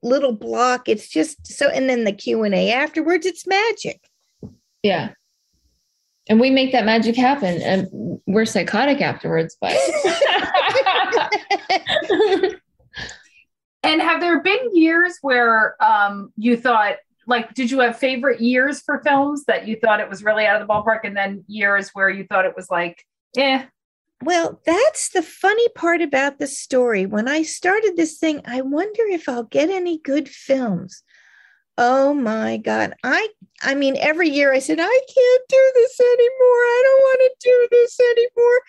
[0.04, 0.88] little block.
[0.88, 3.26] It's just so, and then the Q and A afterwards.
[3.26, 4.00] It's magic.
[4.84, 5.10] Yeah.
[6.30, 7.62] And we make that magic happen.
[7.62, 9.76] And we're psychotic afterwards, but
[13.84, 18.82] And have there been years where um, you thought, like, did you have favorite years
[18.82, 21.90] for films that you thought it was really out of the ballpark, and then years
[21.94, 23.06] where you thought it was like,
[23.38, 23.66] eh?
[24.22, 27.06] Well, that's the funny part about the story.
[27.06, 31.04] When I started this thing, I wonder if I'll get any good films.
[31.82, 32.94] Oh my God.
[33.04, 33.30] I
[33.62, 36.18] I mean, every year I said, I can't do this anymore.
[36.20, 38.62] I don't want to do this anymore.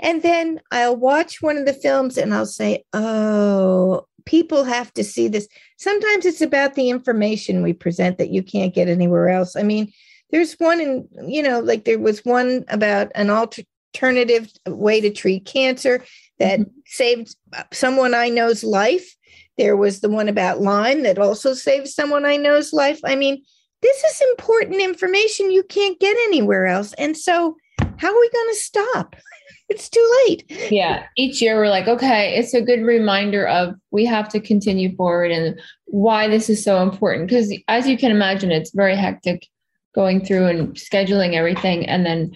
[0.00, 5.04] And then I'll watch one of the films and I'll say, Oh, people have to
[5.04, 5.48] see this.
[5.78, 9.54] Sometimes it's about the information we present that you can't get anywhere else.
[9.54, 9.92] I mean,
[10.32, 13.62] there's one in, you know, like there was one about an alter
[13.96, 16.04] alternative way to treat cancer
[16.38, 16.70] that mm-hmm.
[16.86, 17.34] saved
[17.72, 19.16] someone I know's life.
[19.58, 23.00] There was the one about Lyme that also saved someone I know's life.
[23.04, 23.42] I mean,
[23.82, 26.92] this is important information you can't get anywhere else.
[26.94, 27.56] And so,
[27.98, 29.16] how are we going to stop?
[29.68, 30.44] It's too late.
[30.70, 34.94] yeah, each year we're like, okay, it's a good reminder of we have to continue
[34.94, 37.28] forward and why this is so important.
[37.28, 39.44] Because as you can imagine, it's very hectic
[39.92, 41.84] going through and scheduling everything.
[41.84, 42.30] And then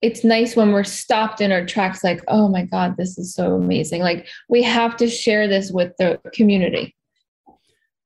[0.00, 3.54] it's nice when we're stopped in our tracks, like, oh my God, this is so
[3.54, 4.02] amazing.
[4.02, 6.94] Like, we have to share this with the community.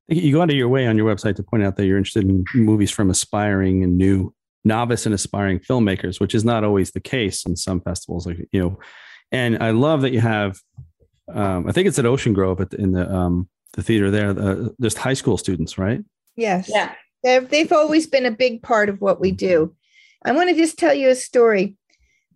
[0.09, 2.25] You go out of your way on your website to point out that you're interested
[2.25, 7.01] in movies from aspiring and new novice and aspiring filmmakers, which is not always the
[7.01, 8.27] case in some festivals.
[8.27, 8.79] Like you know,
[9.31, 10.59] and I love that you have.
[11.33, 14.31] Um, I think it's at Ocean Grove at the, in the um, the theater there.
[14.31, 16.03] Uh, just high school students, right?
[16.37, 16.69] Yes.
[16.69, 16.93] Yeah.
[17.23, 19.75] They've, they've always been a big part of what we do.
[20.25, 21.77] I want to just tell you a story.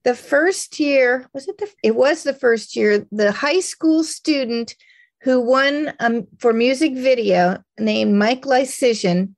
[0.07, 4.77] The first year, was it the, it was the first year, the high school student
[5.23, 9.35] who won um, for music video named Mike Lycision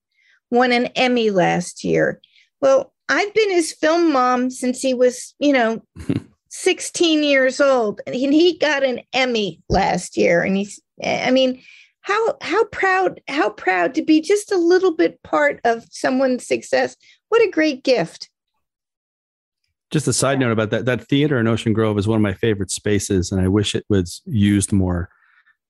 [0.50, 2.20] won an Emmy last year.
[2.60, 5.82] Well, I've been his film mom since he was, you know,
[6.50, 11.62] 16 years old and he- got an Emmy last year and he's I mean
[12.02, 16.96] how how proud how proud to be just a little bit part of someone's success
[17.28, 18.30] what a great gift
[19.90, 20.84] Just a side note about that.
[20.84, 23.84] That theater in Ocean Grove is one of my favorite spaces, and I wish it
[23.88, 25.08] was used more.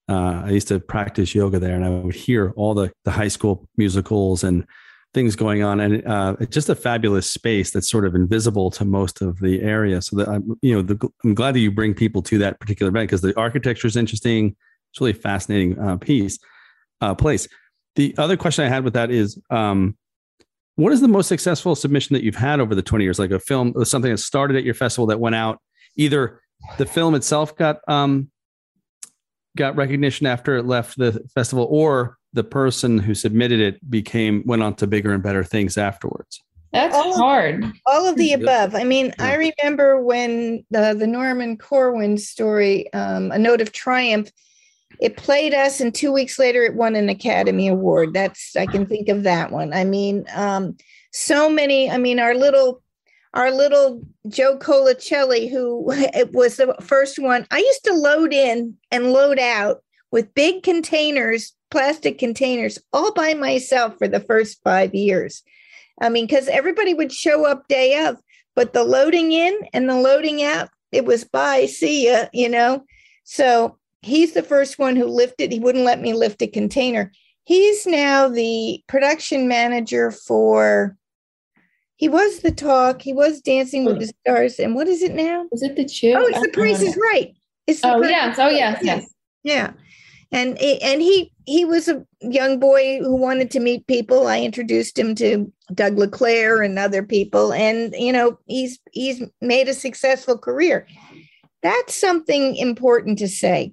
[0.09, 3.29] Uh, I used to practice yoga there, and I would hear all the the high
[3.29, 4.67] school musicals and
[5.15, 8.85] things going on, and uh, it's just a fabulous space that's sort of invisible to
[8.85, 10.03] most of the area.
[10.03, 12.91] So that I'm, you know, the, I'm glad that you bring people to that particular
[12.91, 14.57] event because the architecture is interesting.
[14.91, 16.39] It's really a fascinating uh, piece,
[17.01, 17.47] uh, place.
[17.95, 19.97] The other question I had with that is, um,
[20.79, 23.41] what is the most successful submission that you've had over the 20 years like a
[23.41, 25.61] film something that started at your festival that went out
[25.97, 26.41] either
[26.79, 28.31] the film itself got um
[29.57, 34.63] got recognition after it left the festival or the person who submitted it became went
[34.63, 36.41] on to bigger and better things afterwards
[36.73, 37.13] That's Oh.
[37.17, 37.65] hard.
[37.87, 43.33] all of the above i mean i remember when the the norman corwin story um,
[43.33, 44.31] a note of triumph
[45.01, 48.15] it played us and two weeks later it won an academy award.
[48.15, 49.73] That's i can think of that one.
[49.73, 50.77] I mean um,
[51.13, 52.83] so many i mean our little
[53.35, 58.77] our little joe colicelli who it was the first one i used to load in
[58.91, 64.95] and load out with big containers plastic containers all by myself for the first five
[64.95, 65.43] years.
[66.01, 68.17] I mean, because everybody would show up day of,
[68.55, 72.85] but the loading in and the loading out, it was bye, see ya, you know.
[73.25, 77.13] So he's the first one who lifted, he wouldn't let me lift a container.
[77.45, 80.97] He's now the production manager for,
[81.97, 84.01] he was the talk, he was dancing with oh.
[84.01, 84.59] the stars.
[84.59, 85.47] And what is it now?
[85.51, 86.15] Was it the chew?
[86.17, 87.35] Oh, it's the price is right.
[87.67, 88.39] It's the Oh, Price yes.
[88.39, 88.81] Oh, yes.
[88.83, 89.15] Yes.
[89.43, 89.73] yeah
[90.31, 94.99] and and he he was a young boy who wanted to meet people i introduced
[94.99, 100.37] him to doug leclaire and other people and you know he's he's made a successful
[100.37, 100.87] career
[101.63, 103.73] that's something important to say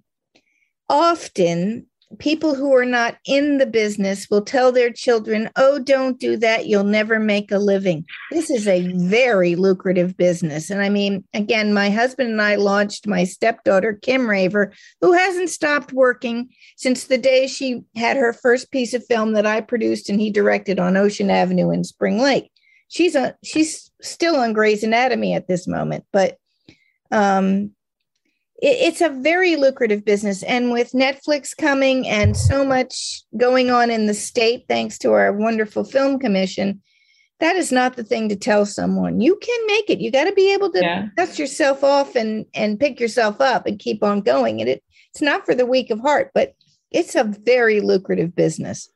[0.90, 1.88] often
[2.20, 6.68] people who are not in the business will tell their children, oh, don't do that.
[6.68, 8.06] You'll never make a living.
[8.32, 10.70] This is a very lucrative business.
[10.70, 14.72] And I mean, again, my husband and I launched my stepdaughter, Kim Raver,
[15.02, 19.46] who hasn't stopped working since the day she had her first piece of film that
[19.46, 22.52] I produced and he directed on Ocean Avenue in Spring Lake.
[22.88, 26.38] She's a she's still on Grey's Anatomy at this moment, but
[27.12, 27.72] um,
[28.62, 30.44] it's a very lucrative business.
[30.44, 35.34] And with Netflix coming and so much going on in the state, thanks to our
[35.34, 36.82] wonderful film commission,
[37.40, 39.20] that is not the thing to tell someone.
[39.20, 40.00] You can make it.
[40.00, 41.08] You got to be able to Yeah.
[41.18, 44.62] dust yourself off and and pick yourself up and keep on going.
[44.62, 46.54] And it it's not for the weak of heart, but
[46.92, 48.90] it's a very lucrative business.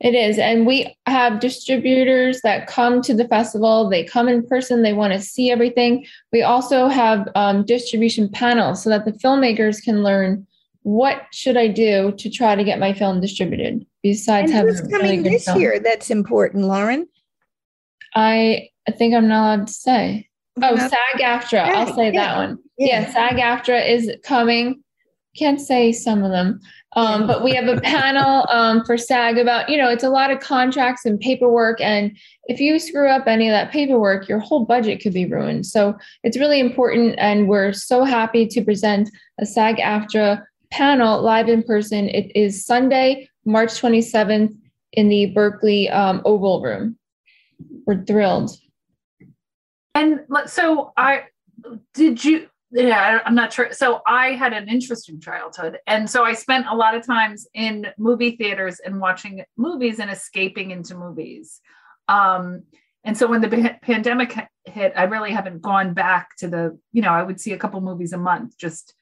[0.00, 0.38] It is.
[0.38, 3.90] And we have distributors that come to the festival.
[3.90, 4.82] They come in person.
[4.82, 6.06] They want to see everything.
[6.32, 10.46] We also have um, distribution panels so that the filmmakers can learn
[10.82, 14.82] what should I do to try to get my film distributed besides And having who's
[14.82, 15.60] really coming good this film.
[15.60, 15.78] year?
[15.78, 17.06] That's important, Lauren.
[18.14, 20.28] I I think I'm not allowed to say.
[20.62, 21.60] Oh, SAG AFTRA.
[21.60, 22.58] I'll say yeah, that one.
[22.78, 24.82] Yeah, SAG AFTRA is coming.
[25.36, 26.60] Can't say some of them.
[26.96, 30.32] Um, but we have a panel um, for SAG about, you know, it's a lot
[30.32, 31.80] of contracts and paperwork.
[31.80, 35.66] And if you screw up any of that paperwork, your whole budget could be ruined.
[35.66, 37.14] So it's really important.
[37.18, 39.08] And we're so happy to present
[39.38, 42.08] a SAG AFTRA panel live in person.
[42.08, 44.56] It is Sunday, March 27th
[44.92, 46.96] in the Berkeley um, Oval Room.
[47.86, 48.50] We're thrilled.
[49.94, 51.24] And so I
[51.94, 53.72] did you yeah, I'm not sure.
[53.72, 55.78] So I had an interesting childhood.
[55.86, 60.10] And so I spent a lot of times in movie theaters and watching movies and
[60.10, 61.60] escaping into movies.
[62.08, 62.62] Um,
[63.02, 64.34] and so when the pandemic
[64.66, 67.80] hit, I really haven't gone back to the, you know, I would see a couple
[67.80, 68.94] movies a month, just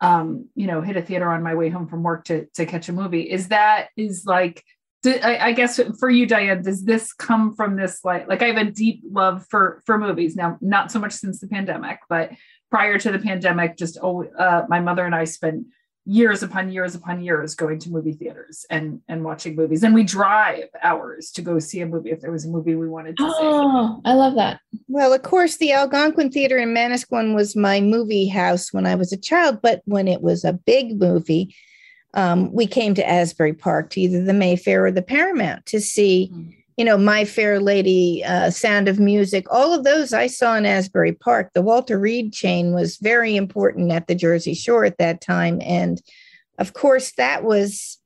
[0.00, 2.88] um, you know, hit a theater on my way home from work to to catch
[2.88, 3.22] a movie.
[3.22, 4.64] Is that is like
[5.04, 8.56] I, I guess for you, Diane, does this come from this like like I have
[8.56, 12.30] a deep love for for movies now, not so much since the pandemic, but
[12.70, 15.66] prior to the pandemic, just oh, uh, my mother and I spent
[16.04, 20.04] years upon years upon years going to movie theaters and and watching movies, and we
[20.04, 23.24] drive hours to go see a movie if there was a movie we wanted to
[23.24, 23.36] see.
[23.40, 24.60] Oh, I love that.
[24.88, 29.12] Well, of course, the Algonquin Theater in Manasquan was my movie house when I was
[29.12, 31.54] a child, but when it was a big movie,
[32.14, 36.30] um, we came to Asbury Park to either the Mayfair or the Paramount to see,
[36.32, 36.54] Mhm.
[36.78, 39.46] You know, My Fair Lady, uh, Sound of Music.
[39.50, 41.50] All of those I saw in Asbury Park.
[41.52, 46.00] The Walter Reade chain was very important at the Jersey Shore at that time, and
[46.56, 47.98] of course, that was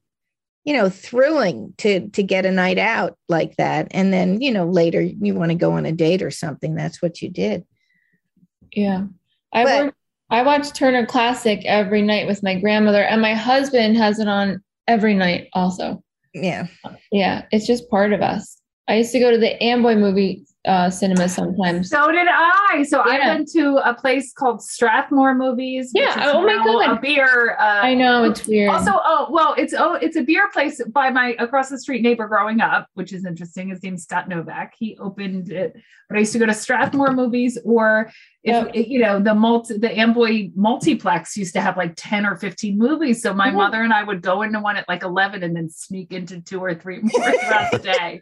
[0.65, 4.65] you know thrilling to to get a night out like that and then you know
[4.65, 7.65] later you want to go on a date or something that's what you did
[8.73, 9.07] Yeah.
[9.53, 9.95] I But- work,
[10.31, 14.63] I watch Turner Classic every night with my grandmother, and my husband has it on
[14.87, 16.03] every night also.
[16.33, 16.69] yeah
[17.11, 18.57] Yeah, it's just part of us.
[18.89, 21.91] I used to go to the Amboy movie uh, cinema sometimes.
[21.91, 22.85] So did I.
[22.89, 25.91] So I went to a place called Strathmore Movies.
[25.95, 26.99] Yeah, oh my God.
[26.99, 27.57] A beer.
[27.59, 28.71] Uh, I know it's weird.
[28.71, 32.29] Also, oh well, it's oh, it's a beer place by my across the street neighbor
[32.29, 33.71] growing up, which is interesting.
[33.71, 34.75] His name's Scott Novak.
[34.79, 35.75] He opened it,
[36.13, 38.11] but I used to go to Strathmore movies, or
[38.45, 38.89] if Yep.
[38.89, 43.23] you know the multi the Amboy multiplex used to have like ten or fifteen movies.
[43.23, 43.55] So my Mhm.
[43.55, 46.61] mother and I would go into one at like eleven and then sneak into two
[46.61, 48.21] or three more throughout the day.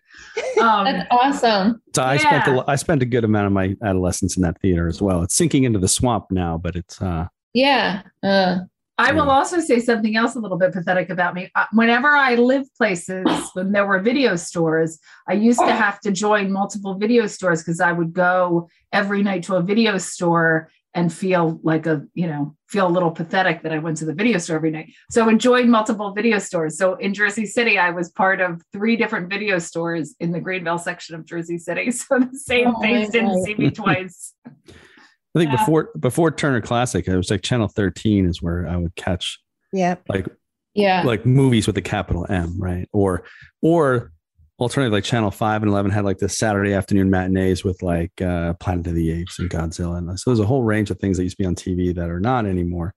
[0.62, 1.82] Um, That's awesome.
[1.94, 2.60] So I spent Yeah.
[2.60, 5.22] a, I spent a good amount of my adolescence in that theater as well.
[5.22, 8.02] It's sinking into the swamp now, but it's uh Yeah.
[8.22, 8.58] Uh,
[9.00, 11.50] I will also say something else a little bit pathetic about me.
[11.54, 13.24] Uh, Whenever I lived places
[13.54, 17.80] when there were video stores, I used to have to join multiple video stores because
[17.80, 22.56] I would go every night to a video store and feel like a, you know,
[22.68, 24.92] feel a little pathetic that I went to the video store every night.
[25.10, 26.76] So I joined multiple video stores.
[26.76, 30.78] So in Jersey City, I was part of three different video stores in the Greenville
[30.78, 31.90] section of Jersey City.
[32.00, 34.34] So the same Oh, my didn't see me twice.
[35.34, 35.56] I think Yeah.
[35.58, 39.38] before before Turner Classic, it was like Channel 13 is where I would catch
[39.72, 40.26] yeah like
[40.74, 41.02] yeah.
[41.02, 42.88] like movies with a capital M, right?
[42.92, 43.22] Or
[43.62, 44.12] or
[44.58, 48.54] alternative like Channel 5 and 11 had like the Saturday afternoon matinees with like uh
[48.54, 49.98] Planet of the Apes and Godzilla.
[49.98, 52.10] And so there's a whole range of things that used to be on TV that
[52.10, 52.94] are not anymore.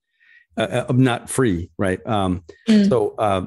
[0.58, 2.06] Uh, uh, not free, right?
[2.08, 2.90] Um Mm.
[2.90, 3.46] so uh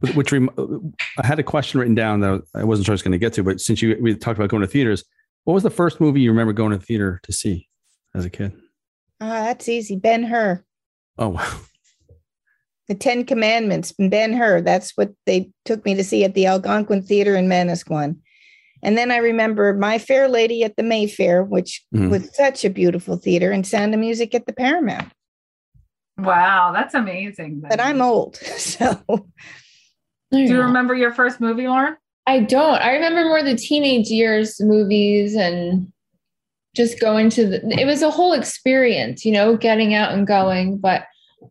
[0.00, 3.02] which- which rem- I had a question written down that I wasn't sure I was
[3.02, 5.02] going to get to, but since you we talked about going to theaters,
[5.44, 7.66] what was the first movie you remember going to the theater to see
[8.18, 8.52] as a kid?
[9.20, 10.64] ah that's easy ben hur
[11.16, 11.60] Oh wow.
[12.88, 17.02] the ten commandments ben hur that's what they took me to see at the algonquin
[17.02, 18.16] theater in manasquan
[18.82, 22.10] and then i remember my fair lady at the mayfair which Mhm.
[22.10, 25.12] was such a beautiful theater and sound of music at the paramount
[26.20, 27.60] Wow, that's amazing.
[27.60, 29.00] But I'm old, so
[30.32, 31.96] Do you remember your first movie, Lauren?
[32.26, 32.74] I don't.
[32.82, 35.92] I remember more the teenage years movies and
[36.78, 40.78] just going to the, it was a whole experience, you know, getting out and going,
[40.78, 41.06] but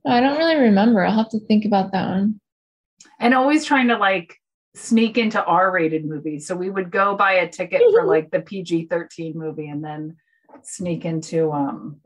[0.06, 1.06] I don't really remember.
[1.06, 2.40] I'll have to think about that one.
[3.20, 4.38] And always trying to like
[4.74, 6.48] sneak into R-rated movies.
[6.48, 10.16] So we would go buy a ticket for like the PG-13 movie and then
[10.64, 12.00] sneak into um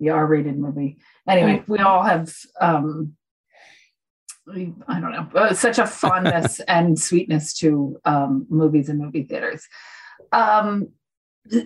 [0.00, 0.96] the R-rated movie.
[1.28, 3.14] Anyway, we all have um
[4.48, 9.66] I don't know, uh, such a fondness and sweetness to um, movies and movie theaters.
[10.32, 10.88] Um,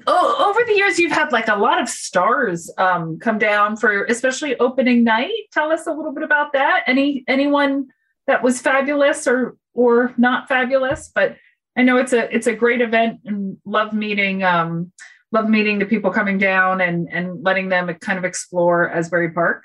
[0.06, 4.04] oh, over the years, you've had like a lot of stars um, come down for,
[4.04, 5.32] especially opening night.
[5.52, 6.84] Tell us a little bit about that.
[6.86, 7.88] Any anyone
[8.26, 11.36] that was fabulous or or not fabulous, but
[11.76, 14.92] I know it's a it's a great event and love meeting um,
[15.32, 19.64] love meeting the people coming down and and letting them kind of explore Asbury Park.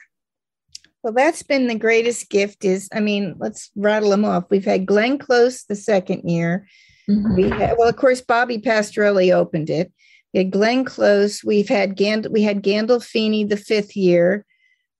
[1.03, 2.65] Well, that's been the greatest gift.
[2.65, 4.45] Is I mean, let's rattle them off.
[4.49, 6.67] We've had Glenn Close the second year.
[7.09, 7.35] Mm-hmm.
[7.35, 9.91] We had, well, of course, Bobby Pastorelli opened it.
[10.33, 11.43] We had Glenn Close.
[11.43, 14.45] We've had Gand- we had Gandolfini the fifth year.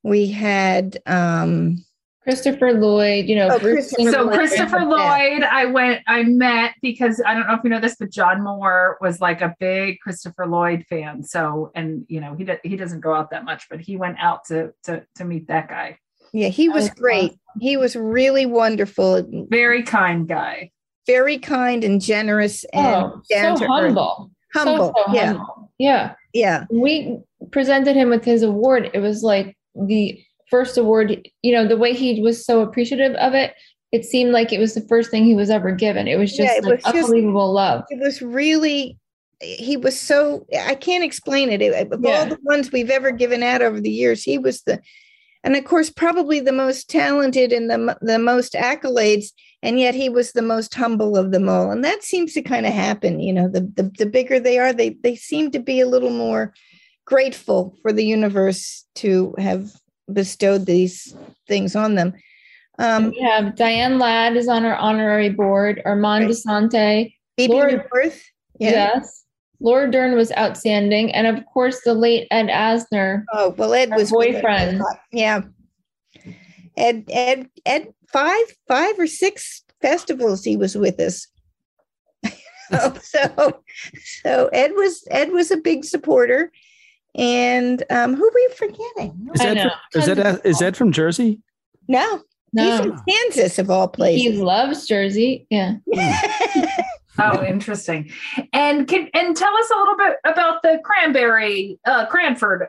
[0.02, 1.84] We had um,
[2.22, 3.48] Christopher Lloyd, you know.
[3.50, 7.70] Oh, Christopher so Christopher Lloyd, I went, I met because I don't know if you
[7.70, 11.22] know this, but John Moore was like a big Christopher Lloyd fan.
[11.22, 14.44] So, and you know, he he doesn't go out that much, but he went out
[14.46, 15.98] to to to meet that guy.
[16.32, 17.32] Yeah, he was great.
[17.60, 19.26] He was really wonderful.
[19.48, 20.70] Very kind guy.
[21.08, 24.30] Very kind and generous oh, and oh, so humble.
[24.54, 24.92] Humble.
[24.94, 25.32] So, so yeah.
[25.32, 25.72] Humble.
[25.78, 26.14] Yeah.
[26.32, 26.66] Yeah.
[26.70, 27.18] We
[27.50, 28.90] presented him with his award.
[28.92, 33.34] It was like the first award, you know, the way he was so appreciative of
[33.34, 33.54] it,
[33.90, 36.06] it seemed like it was the first thing he was ever given.
[36.06, 37.84] It was just yeah, it like was unbelievable just, love.
[37.88, 38.98] It was really,
[39.40, 41.62] he was so, I can't explain it.
[41.62, 42.18] it of yeah.
[42.18, 44.78] all the ones we've ever given out over the years, he was the,
[45.42, 49.28] and of course, probably the most talented and the, the most accolades.
[49.62, 51.70] And yet he was the most humble of them all.
[51.70, 53.20] And that seems to kind of happen.
[53.20, 56.10] You know, the, the, the bigger they are, they, they seem to be a little
[56.10, 56.54] more
[57.04, 59.72] grateful for the universe to have
[60.12, 61.14] bestowed these
[61.48, 62.14] things on them.
[62.78, 66.30] Um, we have Diane Ladd is on our honorary board, Armand right.
[66.30, 67.14] DeSante,
[67.48, 68.20] Laura, Newworth,
[68.60, 68.70] yeah.
[68.94, 69.24] yes.
[69.60, 73.24] Laura Dern was outstanding, and of course the late Ed Asner.
[73.32, 74.80] Oh well, Ed was boyfriend.
[75.10, 75.42] Yeah,
[76.78, 81.26] Ed Ed Ed five five or six festivals he was with us.
[83.02, 83.62] so
[84.22, 86.52] so Ed was Ed was a big supporter,
[87.14, 89.28] and um, who were you forgetting?
[89.34, 89.62] Is Ed,
[89.92, 91.40] from, is, Ed, is Ed from Jersey?
[91.88, 92.22] No,
[92.52, 92.64] no.
[92.64, 94.22] He's from Kansas, of all places.
[94.22, 95.46] He loves Jersey.
[95.50, 95.76] Yeah.
[97.18, 98.10] oh, interesting.
[98.52, 102.68] And can and tell us a little bit about the cranberry uh, Cranford.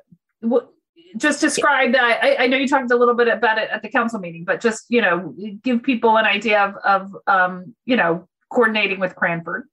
[1.17, 2.19] Just describe that.
[2.23, 4.61] I, I, know you talked a little bit about it at the council meeting, but
[4.61, 5.33] just you know,
[5.63, 9.67] give people an idea of of um, you know coordinating with Cranford.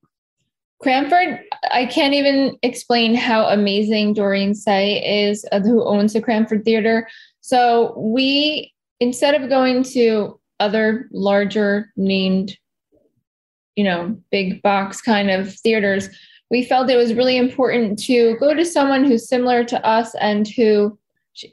[0.80, 1.40] Cranford,
[1.72, 7.08] I can't even explain how amazing Doreen Say is, uh, who owns the Cranford Theater.
[7.40, 12.56] So we, instead of going to other larger named,
[13.74, 16.10] you know, big box kind of theaters,
[16.50, 20.46] we felt it was really important to go to someone who's similar to us and
[20.46, 20.98] who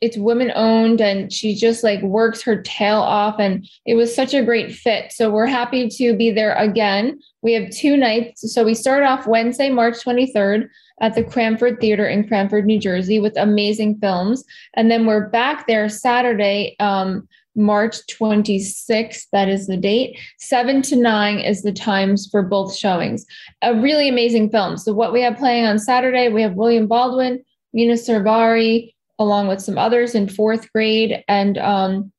[0.01, 4.33] it's women owned and she just like works her tail off and it was such
[4.33, 5.11] a great fit.
[5.11, 7.19] So we're happy to be there again.
[7.41, 8.53] We have two nights.
[8.53, 10.69] So we start off wednesday march 23rd
[11.01, 14.43] at the cranford theater in cranford new jersey with amazing films.
[14.75, 20.17] And then we're back there saturday um, march 26th that is the date.
[20.39, 23.25] 7 to 9 is the times for both showings.
[23.61, 24.77] A really amazing film.
[24.77, 29.61] So what we have playing on saturday we have william baldwin Mena Suvari, along with
[29.61, 31.23] some others in fourth grade.
[31.27, 32.11] And um,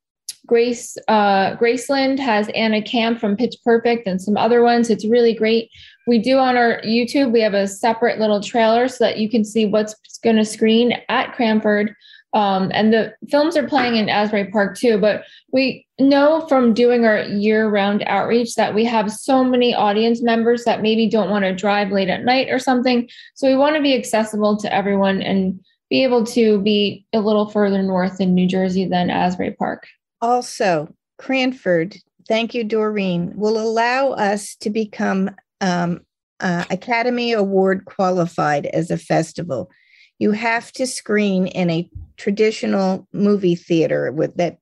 [0.46, 4.90] Grace uh, Graceland has Anna Camp from Pitch Perfect and some other ones.
[4.90, 5.70] It's really great.
[6.06, 9.44] We do on our YouTube, we have a separate little trailer so that you can
[9.44, 11.94] see what's going to screen at Cranford.
[12.34, 14.98] Um, and the films are playing in Asbury Park too.
[14.98, 15.22] But
[15.52, 20.64] we know from doing our year round outreach that we have so many audience members
[20.64, 23.08] that maybe don't want to drive late at night or something.
[23.34, 25.60] So we want to be accessible to everyone and
[25.94, 29.86] be able to be a little further north in New Jersey than Asbury Park.
[30.20, 35.30] Also, Cranford, thank you, Doreen, will allow us to become
[35.60, 36.00] um,
[36.40, 39.70] uh, Academy Award qualified as a festival.
[40.18, 44.58] You have to screen in a traditional movie theater with that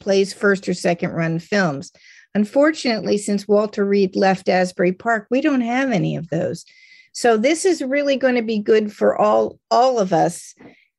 [0.00, 1.92] plays first or second run films.
[2.34, 6.66] Unfortunately, since Walter Reade left Asbury Park, we don't have any of those.
[7.14, 10.54] So this is really going to be good for all all of us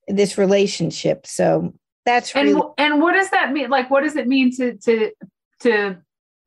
[0.07, 1.28] this relationship.
[1.28, 1.74] So
[2.05, 3.70] That's And really wh- and what does that mean?
[3.70, 5.11] Like, what does it mean to to
[5.61, 5.97] to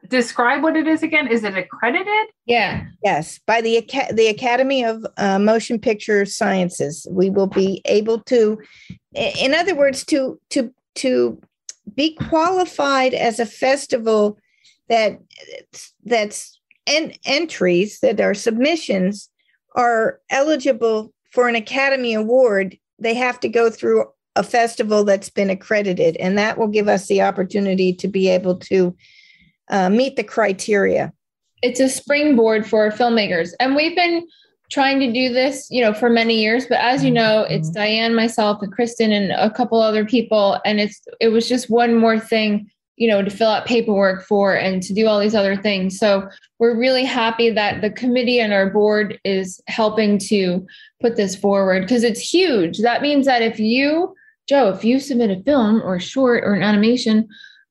[0.09, 1.29] describe what it is again?
[1.29, 2.27] Is it accredited?
[2.47, 2.85] Yeah.
[3.05, 3.41] yes.
[3.47, 8.59] By the the Academy of uh, Motion Picture Sciences, we will be able to,
[9.15, 11.41] in other words, to to to
[11.95, 14.39] be qualified as a festival
[14.89, 15.19] that
[16.05, 19.29] that's en- entries that are submissions
[19.75, 22.79] are eligible for an Academy Award.
[22.99, 24.07] They have to go through
[24.37, 28.57] a festival that's been accredited, and that will give us the opportunity to be able
[28.57, 28.97] to
[29.71, 31.13] uh, meet the criteria.
[31.63, 34.27] it's a springboard for filmmakers and we've been
[34.71, 38.15] trying to do this you know for many years but as you know it's diane
[38.15, 42.19] myself and kristen and a couple other people and it's it was just one more
[42.19, 45.99] thing you know to fill out paperwork for and to do all these other things
[45.99, 46.29] so
[46.59, 50.67] we're really happy that the committee and our board is helping to
[51.01, 54.15] put this forward because it's huge that means that if you
[54.49, 57.27] joe if you submit a film or a short or an animation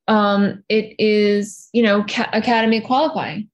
[0.10, 3.50] um, it is you know ca- academy qualifying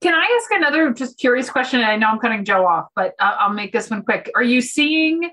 [0.00, 1.80] Can I ask another just curious question?
[1.80, 4.30] I know I'm cutting Joe off, but uh, I'll make this one quick.
[4.36, 5.28] Are you seeing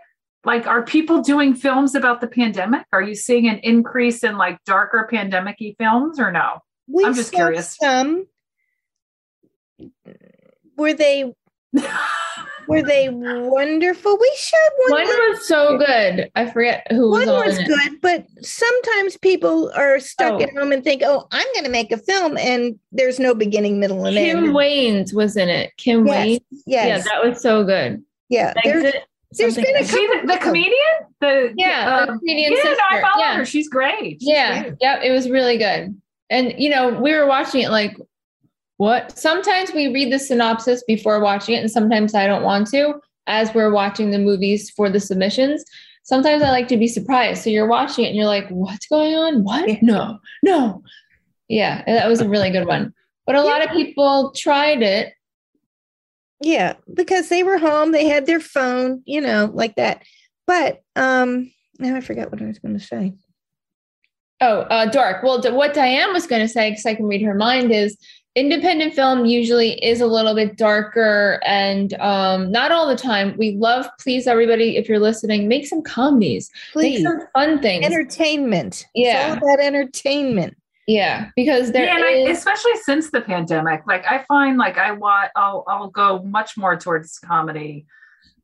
[0.46, 2.86] like are people doing films about the pandemic?
[2.94, 6.60] Are you seeing an increase in like darker pandemic-y films or no?
[6.88, 7.76] We I'm just curious.
[7.82, 8.28] Some
[10.78, 11.34] were they
[12.68, 14.18] were they wonderful?
[14.20, 14.92] We showed one.
[15.04, 16.32] One was so good.
[16.36, 17.68] I forget who was one on was it.
[17.68, 20.42] good, but sometimes people are stuck Oh.
[20.44, 23.80] at home and think, "Oh, I'm going to make a film," and there's no beginning,
[23.80, 24.46] middle, and Kim end.
[24.48, 25.72] Kim Wayans was in it.
[25.78, 26.40] Kim Yes, Wayans.
[26.66, 28.04] Yeah, that was so good.
[28.30, 28.54] yeah.
[29.32, 30.96] There's, Exit, there's something been a like- she the, the comedian?
[31.22, 32.78] The yeah, uh, the comedian yeah, no.
[32.90, 33.38] I follow yeah.
[33.38, 33.46] her.
[33.46, 34.22] She's great.
[34.22, 34.76] She's yeah, great.
[34.82, 36.00] yeah, it was really good.
[36.30, 37.98] And you know, we were watching it like,
[38.78, 39.18] what?
[39.18, 42.96] Sometimes we read the synopsis before watching it, and sometimes I don't want to.
[43.28, 45.66] As we're watching the movies for the submissions,
[46.04, 47.44] sometimes I like to be surprised.
[47.44, 49.44] So you're watching it and you're like, what's going on?
[49.44, 49.82] What?
[49.82, 50.84] No, no.
[51.48, 52.94] Yeah, that was a really good one.
[53.26, 55.14] But a lot of people tried it.
[56.46, 60.04] Yeah, because they were home, they had their phone, you know, like that.
[60.46, 63.14] But um, now I forgot what I was going to say.
[64.42, 65.24] Oh, uh, dark.
[65.24, 67.98] Well, d- what Diane was going to say, because I can read her mind, is
[68.36, 73.34] independent film usually is a little bit darker and um, not all the time.
[73.40, 77.84] We love, please, everybody, if you're listening, make some comedies, Please, make some fun things.
[77.88, 78.86] entertainment.
[78.94, 79.34] Yeah.
[79.34, 80.56] it's all about entertainment.
[80.88, 84.92] Yeah, because there yeah, and I, especially since the pandemic, like I find like I
[84.92, 87.86] want I'll I'll go much more towards comedy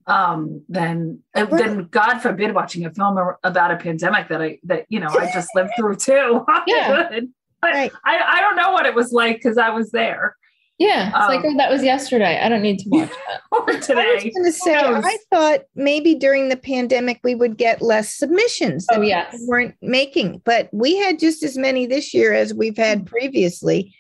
[0.08, 4.86] um than uh, than God forbid watching a film about a pandemic that I that
[4.90, 6.46] you know I just lived through too.
[6.68, 7.10] Yeah.
[7.10, 7.24] But
[7.64, 7.92] Right.
[8.06, 10.36] I, I don't know what it was like because I was there
[10.82, 12.40] yeah, it's like um, oh, that was yesterday.
[12.42, 13.42] I don't need to watch that.
[13.52, 14.76] or I was going to say.
[14.76, 19.38] I thought maybe during the pandemic we would get less submissions that Oh, people yes.
[19.48, 23.96] weren't making, but we had just as many this year as we've had previously.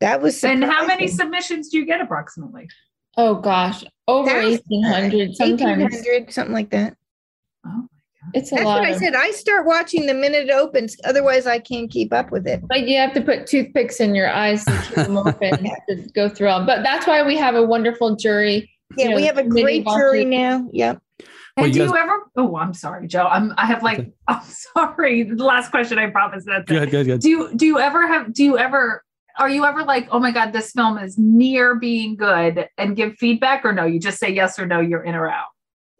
[0.00, 2.68] That was And how many submissions do you get approximately?
[3.16, 4.60] Oh gosh, over Thousands.
[4.60, 5.34] eighteen hundred.
[5.36, 6.96] Sometimes 1800, something like that.
[8.34, 8.80] It's a That's lot.
[8.80, 9.14] what I said.
[9.14, 12.60] I start watching the minute it opens, otherwise I can't keep up with it.
[12.70, 16.28] Like you have to put toothpicks in your eyes to keep them open to go
[16.28, 16.66] through them.
[16.66, 18.70] But that's why we have a wonderful jury.
[18.96, 20.68] Yeah, You know, we have a great jury now.
[20.72, 21.00] Yep.
[21.56, 22.30] Well, And you do guys- you ever?
[22.36, 23.26] Oh, I'm sorry, Joe.
[23.26, 23.54] I'm.
[23.56, 24.10] I have like.
[24.28, 24.42] I'm
[24.74, 25.22] sorry.
[25.24, 25.98] The last question.
[25.98, 26.44] I promise.
[26.46, 26.66] That's it.
[26.66, 27.20] Good, good, good.
[27.20, 29.04] do you do you ever have do you ever
[29.38, 33.14] are you ever like oh my god this film is near being good and give
[33.14, 35.46] feedback or no you just say yes or no you're in or out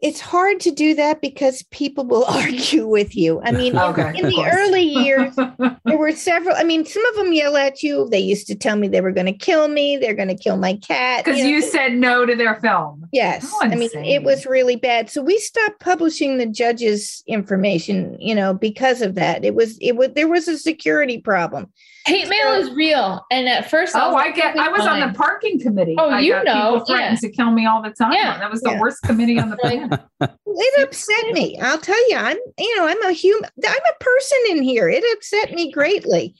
[0.01, 3.39] It's hard to do that because people will argue with you.
[3.43, 4.51] I mean, Okay, in the course.
[4.53, 5.35] early years,
[5.85, 6.55] there were several.
[6.55, 8.07] I mean, some of them yell at you.
[8.09, 9.97] They used to tell me they were going to kill me.
[9.97, 11.25] They're going to kill my cat.
[11.25, 11.45] because know.
[11.45, 13.49] you said no to their film Yes.
[13.49, 15.09] How I mean, it was really bad.
[15.09, 19.45] So we stopped publishing the judges' information, you know, because of that.
[19.45, 21.71] It was, it was, there was a security problem.
[22.05, 23.25] Hate mail is real.
[23.31, 26.19] And at first, oh was i get i was on the parking committee Oh, I
[26.21, 28.37] you got know, people threatened to kill me all the time Yeah.
[28.39, 28.79] that was the Yeah.
[28.79, 31.57] worst committee on the planet It upset me.
[31.61, 34.89] I'll tell you, I'm, you know, I'm a human, I'm a person in here.
[34.89, 36.35] It upset me greatly.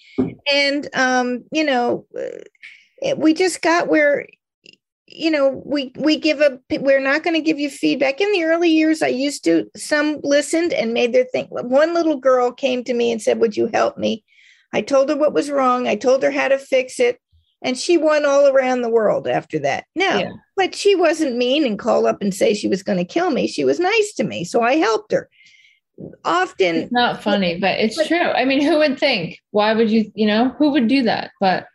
[0.52, 4.28] And, um, you know, uh, we just got where,
[5.08, 8.20] you know, we, we give a, we're not going to give you feedback.
[8.22, 11.48] In the early years, I used to, some listened and made their thing.
[11.50, 14.24] One little girl came to me and said, Would you help me?
[14.74, 15.88] I told her what was wrong.
[15.88, 17.20] I told her how to fix it.
[17.64, 19.86] And she won all around the world after that.
[19.96, 20.32] Now, Yeah.
[20.58, 23.48] but she wasn't mean and call up and say she was going to kill me.
[23.48, 24.44] She was nice to me.
[24.44, 25.30] So I helped her.
[26.26, 28.18] Often, It's not funny, but it's But- true.
[28.32, 29.38] I mean, who would think?
[29.52, 31.32] Why would you, you know, who would do that?
[31.40, 31.68] But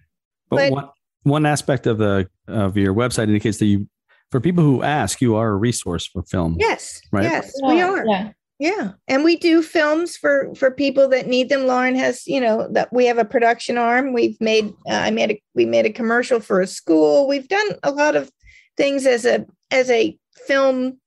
[0.51, 0.89] But, But- one,
[1.23, 3.89] one aspect of the of your website indicates that you,
[4.31, 6.57] for people who ask, you are a resource for film.
[6.59, 7.25] yes, Right.
[7.25, 8.05] yes, we are.
[8.07, 8.31] Yeah.
[8.59, 11.67] Yeah, and we do films for for people that need them.
[11.67, 14.15] Lauren has, you know, that we have a production arm.
[14.15, 17.29] We've made uh, I made a we made a commercial for a school.
[17.29, 18.31] We've done a lot of
[18.79, 20.99] things as a as a film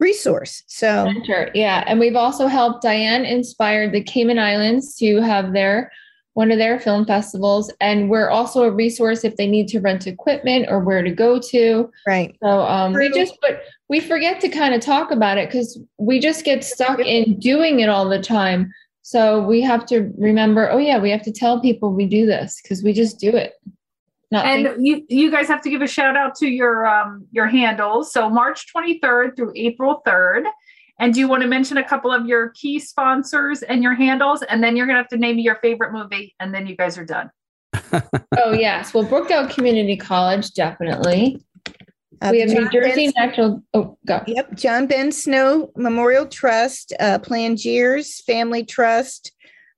[0.00, 0.62] resource.
[0.66, 1.10] So
[1.54, 5.92] yeah, and we've also helped Diane inspire the Cayman Islands to have their
[6.34, 10.06] one of their film festivals, and we're also a resource if they need to rent
[10.06, 11.90] equipment or where to go to.
[12.06, 15.78] right, So um, we just but we forget to kind of talk about it because
[15.98, 18.72] we just get stuck in doing it all the time.
[19.02, 22.60] So we have to remember, oh yeah, we have to tell people we do this
[22.62, 23.54] because we just do it.
[24.30, 27.26] Not think- And you you guys have to give a shout out to your um
[27.30, 28.12] your handles.
[28.12, 30.46] So March 23rd through April 3rd.
[31.02, 34.42] And do you want to mention a couple of your key sponsors and your handles?
[34.42, 36.96] And then you're gonna have to name me your favorite movie, and then you guys
[36.96, 37.28] are done.
[38.38, 41.42] oh yes, well Brookdale Community College definitely.
[42.20, 43.62] Uh, we have New Jersey Ben- Natural.
[43.74, 44.22] Oh, go.
[44.28, 49.31] Yep, John Ben Snow Memorial Trust, uh, Plangiers Family Trust.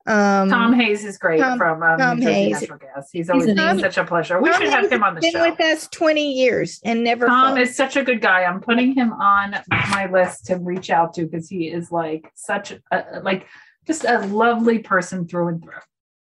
[0.07, 2.61] Um, Tom Hayes is great Tom- from um, Tom New Jersey Hayes.
[2.61, 3.09] Natural Gas.
[3.11, 4.41] He's always been such a pleasure.
[4.41, 5.43] We Tom should have him on the been show.
[5.43, 7.27] Been with us twenty years and never.
[7.27, 7.61] Tom fought.
[7.63, 8.43] is such a good guy.
[8.45, 12.73] I'm putting him on my list to reach out to because he is like such
[12.93, 13.47] a like
[13.87, 15.73] just a lovely person through and through.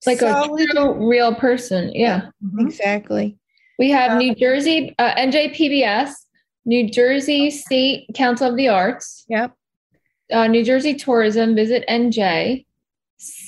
[0.07, 1.91] Like Solid- a true real person.
[1.95, 2.31] Yeah.
[2.59, 3.37] exactly.
[3.79, 6.11] We have Uh, New Jersey uh, NJPBS,
[6.65, 9.53] New Jersey State Council of the Arts, Yep.
[10.33, 12.67] uh, New Jersey Tourism, Visit NJ,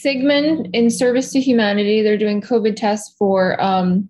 [0.07, 2.01] Sigmund in Service to Humanity.
[2.01, 4.09] They're doing COVID tests for um,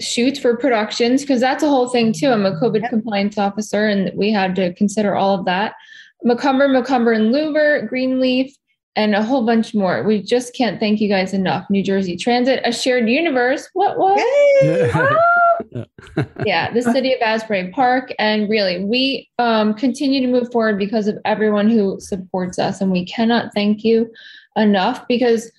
[0.00, 2.28] shoots for productions because that's a whole thing too.
[2.28, 2.88] I'm a COVID Yep.
[2.88, 5.74] compliance officer, and we had to consider all of that.
[6.24, 8.56] Macumber, Macumber and Louver, Greenleaf,
[8.96, 10.02] and a whole bunch more.
[10.02, 11.68] We just can't thank you guys enough.
[11.68, 13.68] New Jersey Transit, a shared universe.
[13.74, 14.18] What what?
[16.46, 18.14] yeah, the city of Asbury Park.
[18.18, 22.80] And really, we um, continue to move forward because of everyone who supports us.
[22.80, 24.10] And we cannot thank you
[24.56, 25.50] enough because,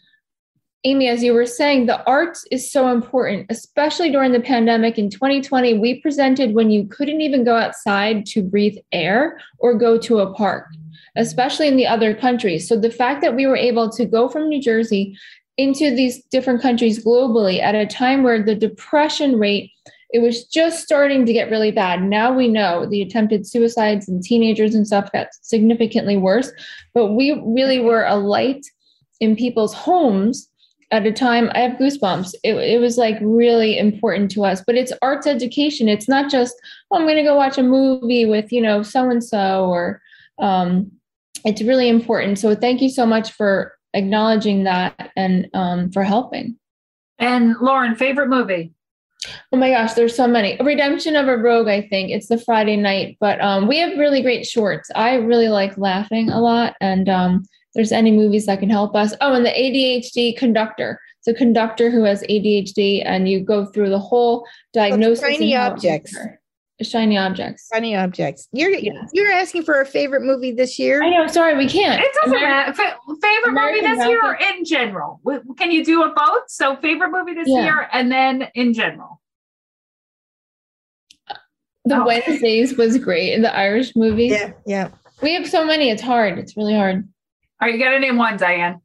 [0.83, 5.09] Amy, as you were saying, the arts is so important, especially during the pandemic in
[5.09, 5.79] 2020.
[5.79, 10.33] We presented when you couldn't even go outside to breathe air or go to a
[10.33, 10.67] park,
[11.15, 12.67] especially in the other countries.
[12.67, 15.17] So the fact that we were able to go from New Jersey
[15.57, 19.71] into these different countries globally at a time where the depression rate
[20.13, 22.03] it was just starting to get really bad.
[22.03, 26.51] Now we know the attempted suicides and teenagers and stuff got significantly worse,
[26.93, 28.63] but we really were a light
[29.19, 30.49] in people's homes
[30.91, 31.49] at a time.
[31.55, 32.35] I have goosebumps.
[32.43, 35.89] It, it was like really important to us, but it's arts education.
[35.89, 36.55] It's not just,
[36.91, 40.01] oh, I'm going to go watch a movie with, you know, so and so, or
[40.39, 40.91] um,
[41.45, 42.37] it's really important.
[42.37, 46.57] So thank you so much for acknowledging that and um, for helping.
[47.19, 48.73] And Lauren, favorite movie?
[49.51, 50.57] Oh my gosh, there's so many.
[50.61, 52.09] Redemption of a Rogue, I think.
[52.11, 54.91] It's the Friday night, but um, we have really great shorts.
[54.95, 56.75] I really like laughing a lot.
[56.81, 57.45] And um,
[57.75, 59.13] there's any movies that can help us.
[59.21, 60.99] Oh, and the ADHD conductor.
[61.19, 65.23] It's a conductor who has ADHD, and you go through the whole diagnosis.
[65.23, 66.13] and shiny objects.
[66.15, 66.37] works.
[66.81, 67.67] Shiny objects.
[67.71, 68.49] Funny objects.
[68.51, 69.09] You're Yes.
[69.13, 71.01] you're asking for a favorite movie this year.
[71.01, 71.27] I know.
[71.27, 72.01] Sorry, we can't.
[72.03, 72.73] It doesn't Ameri- matter.
[73.21, 75.21] Favorite American movie this year or in general?
[75.57, 76.41] Can you do it both?
[76.49, 77.63] So favorite movie this Yeah.
[77.63, 79.21] year and then in general.
[81.29, 81.35] Uh,
[81.85, 82.05] the Oh.
[82.05, 84.27] Wednesdays was great in the Irish movie.
[84.27, 84.89] Yeah, yeah.
[85.21, 85.89] We have so many.
[85.89, 86.37] It's hard.
[86.37, 87.07] It's really hard.
[87.61, 88.79] All right, you got to name one, Diane.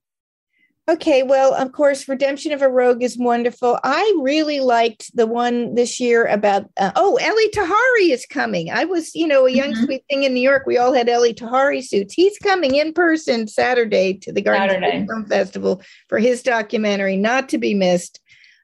[0.89, 3.79] Okay, well, of course, Redemption of a Rogue is wonderful.
[3.85, 8.71] I really liked the one this year about, uh, oh, Elie Tahari is coming.
[8.71, 9.85] I was, you know, a young Mhm.
[9.85, 10.63] sweet thing in New York.
[10.67, 12.15] We all had Elie Tahari suits.
[12.15, 17.59] He's coming in person Saturday to the Garden Film Festival for his documentary, not to
[17.59, 18.21] be missed.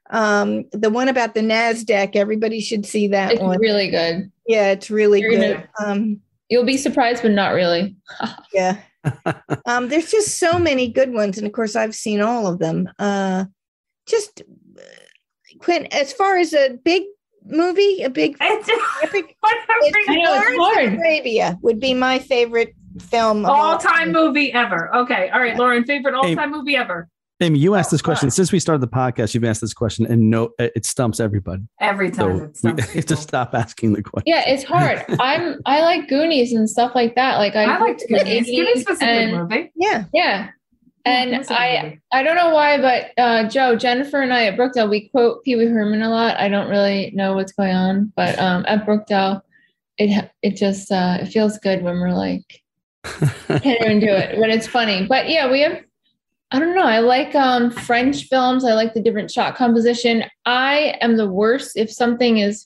[0.09, 3.59] Um, the one about the NASDAQ, everybody should see that It's one.
[3.59, 4.31] really good.
[4.47, 5.63] Yeah, it's really You're good.
[5.79, 7.95] gonna- Um, You'll be surprised, but not really.
[8.53, 8.77] yeah.
[9.65, 12.89] Um, there's just so many good ones, and of course, I've seen all of them.
[12.99, 13.45] Uh,
[14.05, 14.41] just
[14.77, 14.81] uh,
[15.59, 17.03] Quinn, as far as a big
[17.45, 18.69] movie, a big It's,
[19.03, 19.63] epic, whatever.
[19.81, 23.45] it's I know, Lawrence of Arabia would be my favorite film.
[23.45, 24.93] of all time movie ever.
[24.95, 25.29] Okay.
[25.29, 27.09] All right, Lauren, favorite all time movie ever.
[27.41, 29.33] Amy, you asked this Oh, question since we started the podcast.
[29.33, 31.63] You've asked this question, and no, it stumps everybody.
[31.81, 32.37] Every time.
[32.37, 34.23] So it's we something have to stop asking the question.
[34.27, 35.03] Yeah, it's hard.
[35.19, 37.37] I'm I like Goonies and stuff like that.
[37.37, 38.45] Like I, I liked grew up in Goonies.
[38.45, 39.71] the Goonies was a good movie.
[39.75, 40.49] Yeah, Yeah.
[41.07, 41.99] And Yeah, it was a good I.
[42.13, 45.55] I don't know why, but uh, Joe, Jennifer, and I at Brookdale, we quote Pee
[45.57, 46.39] Wee Herman a lot.
[46.39, 49.41] I don't really know what's going on, but um, at Brookdale,
[49.97, 52.61] it it just uh, it feels good when we're like
[53.03, 55.05] can't even do it, but it's funny.
[55.05, 55.83] But yeah, we have.
[56.55, 56.83] I don't know.
[56.83, 58.63] I like um, French films.
[58.63, 60.23] I like the different shot composition.
[60.45, 62.65] I am the worst if something is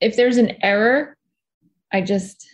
[0.00, 1.18] if there's an error.
[1.92, 2.48] I just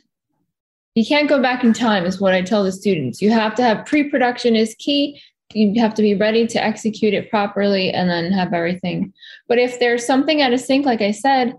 [0.96, 3.22] you can't go back in time is what I tell the students.
[3.22, 5.22] You have to have pre-production is key.
[5.54, 9.12] You have to be ready to execute it properly and then have everything.
[9.46, 11.54] But if there's something out of sync, like I said,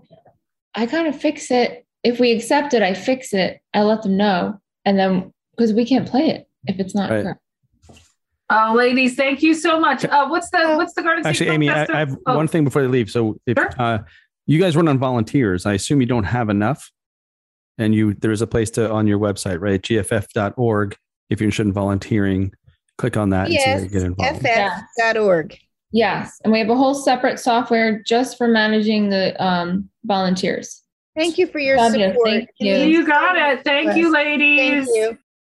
[0.74, 1.86] I kind of fix it.
[2.02, 3.62] If we accept it, I fix it.
[3.72, 4.60] I let them know.
[4.84, 7.22] And then because we can't play it if it's not Right.
[7.22, 7.40] correct.
[8.50, 10.04] Oh, ladies, thank you so much.
[10.04, 11.96] Uh, what's the what's the Garden State Actually, Film Amy, I, Festival?
[11.96, 13.10] I have Oh, one thing before they leave.
[13.10, 13.70] So if Sure.
[13.78, 13.98] uh,
[14.46, 16.90] you guys run on volunteers, I assume you don't have enough.
[17.78, 19.80] And you there is a place to on your website, right?
[19.82, 20.96] GFF.org.
[21.30, 22.52] If you're interested in volunteering,
[22.98, 24.42] click on that and see how Yes, you get involved.
[24.42, 25.58] ff.org.
[25.90, 26.38] Yes.
[26.44, 30.82] And we have a whole separate software just for managing the um, volunteers.
[31.16, 32.28] Thank you for your Fabulous, support.
[32.28, 32.74] thank you.
[32.76, 33.64] You got it.
[33.64, 34.86] Thank you, Thank ladies.
[34.88, 35.16] you.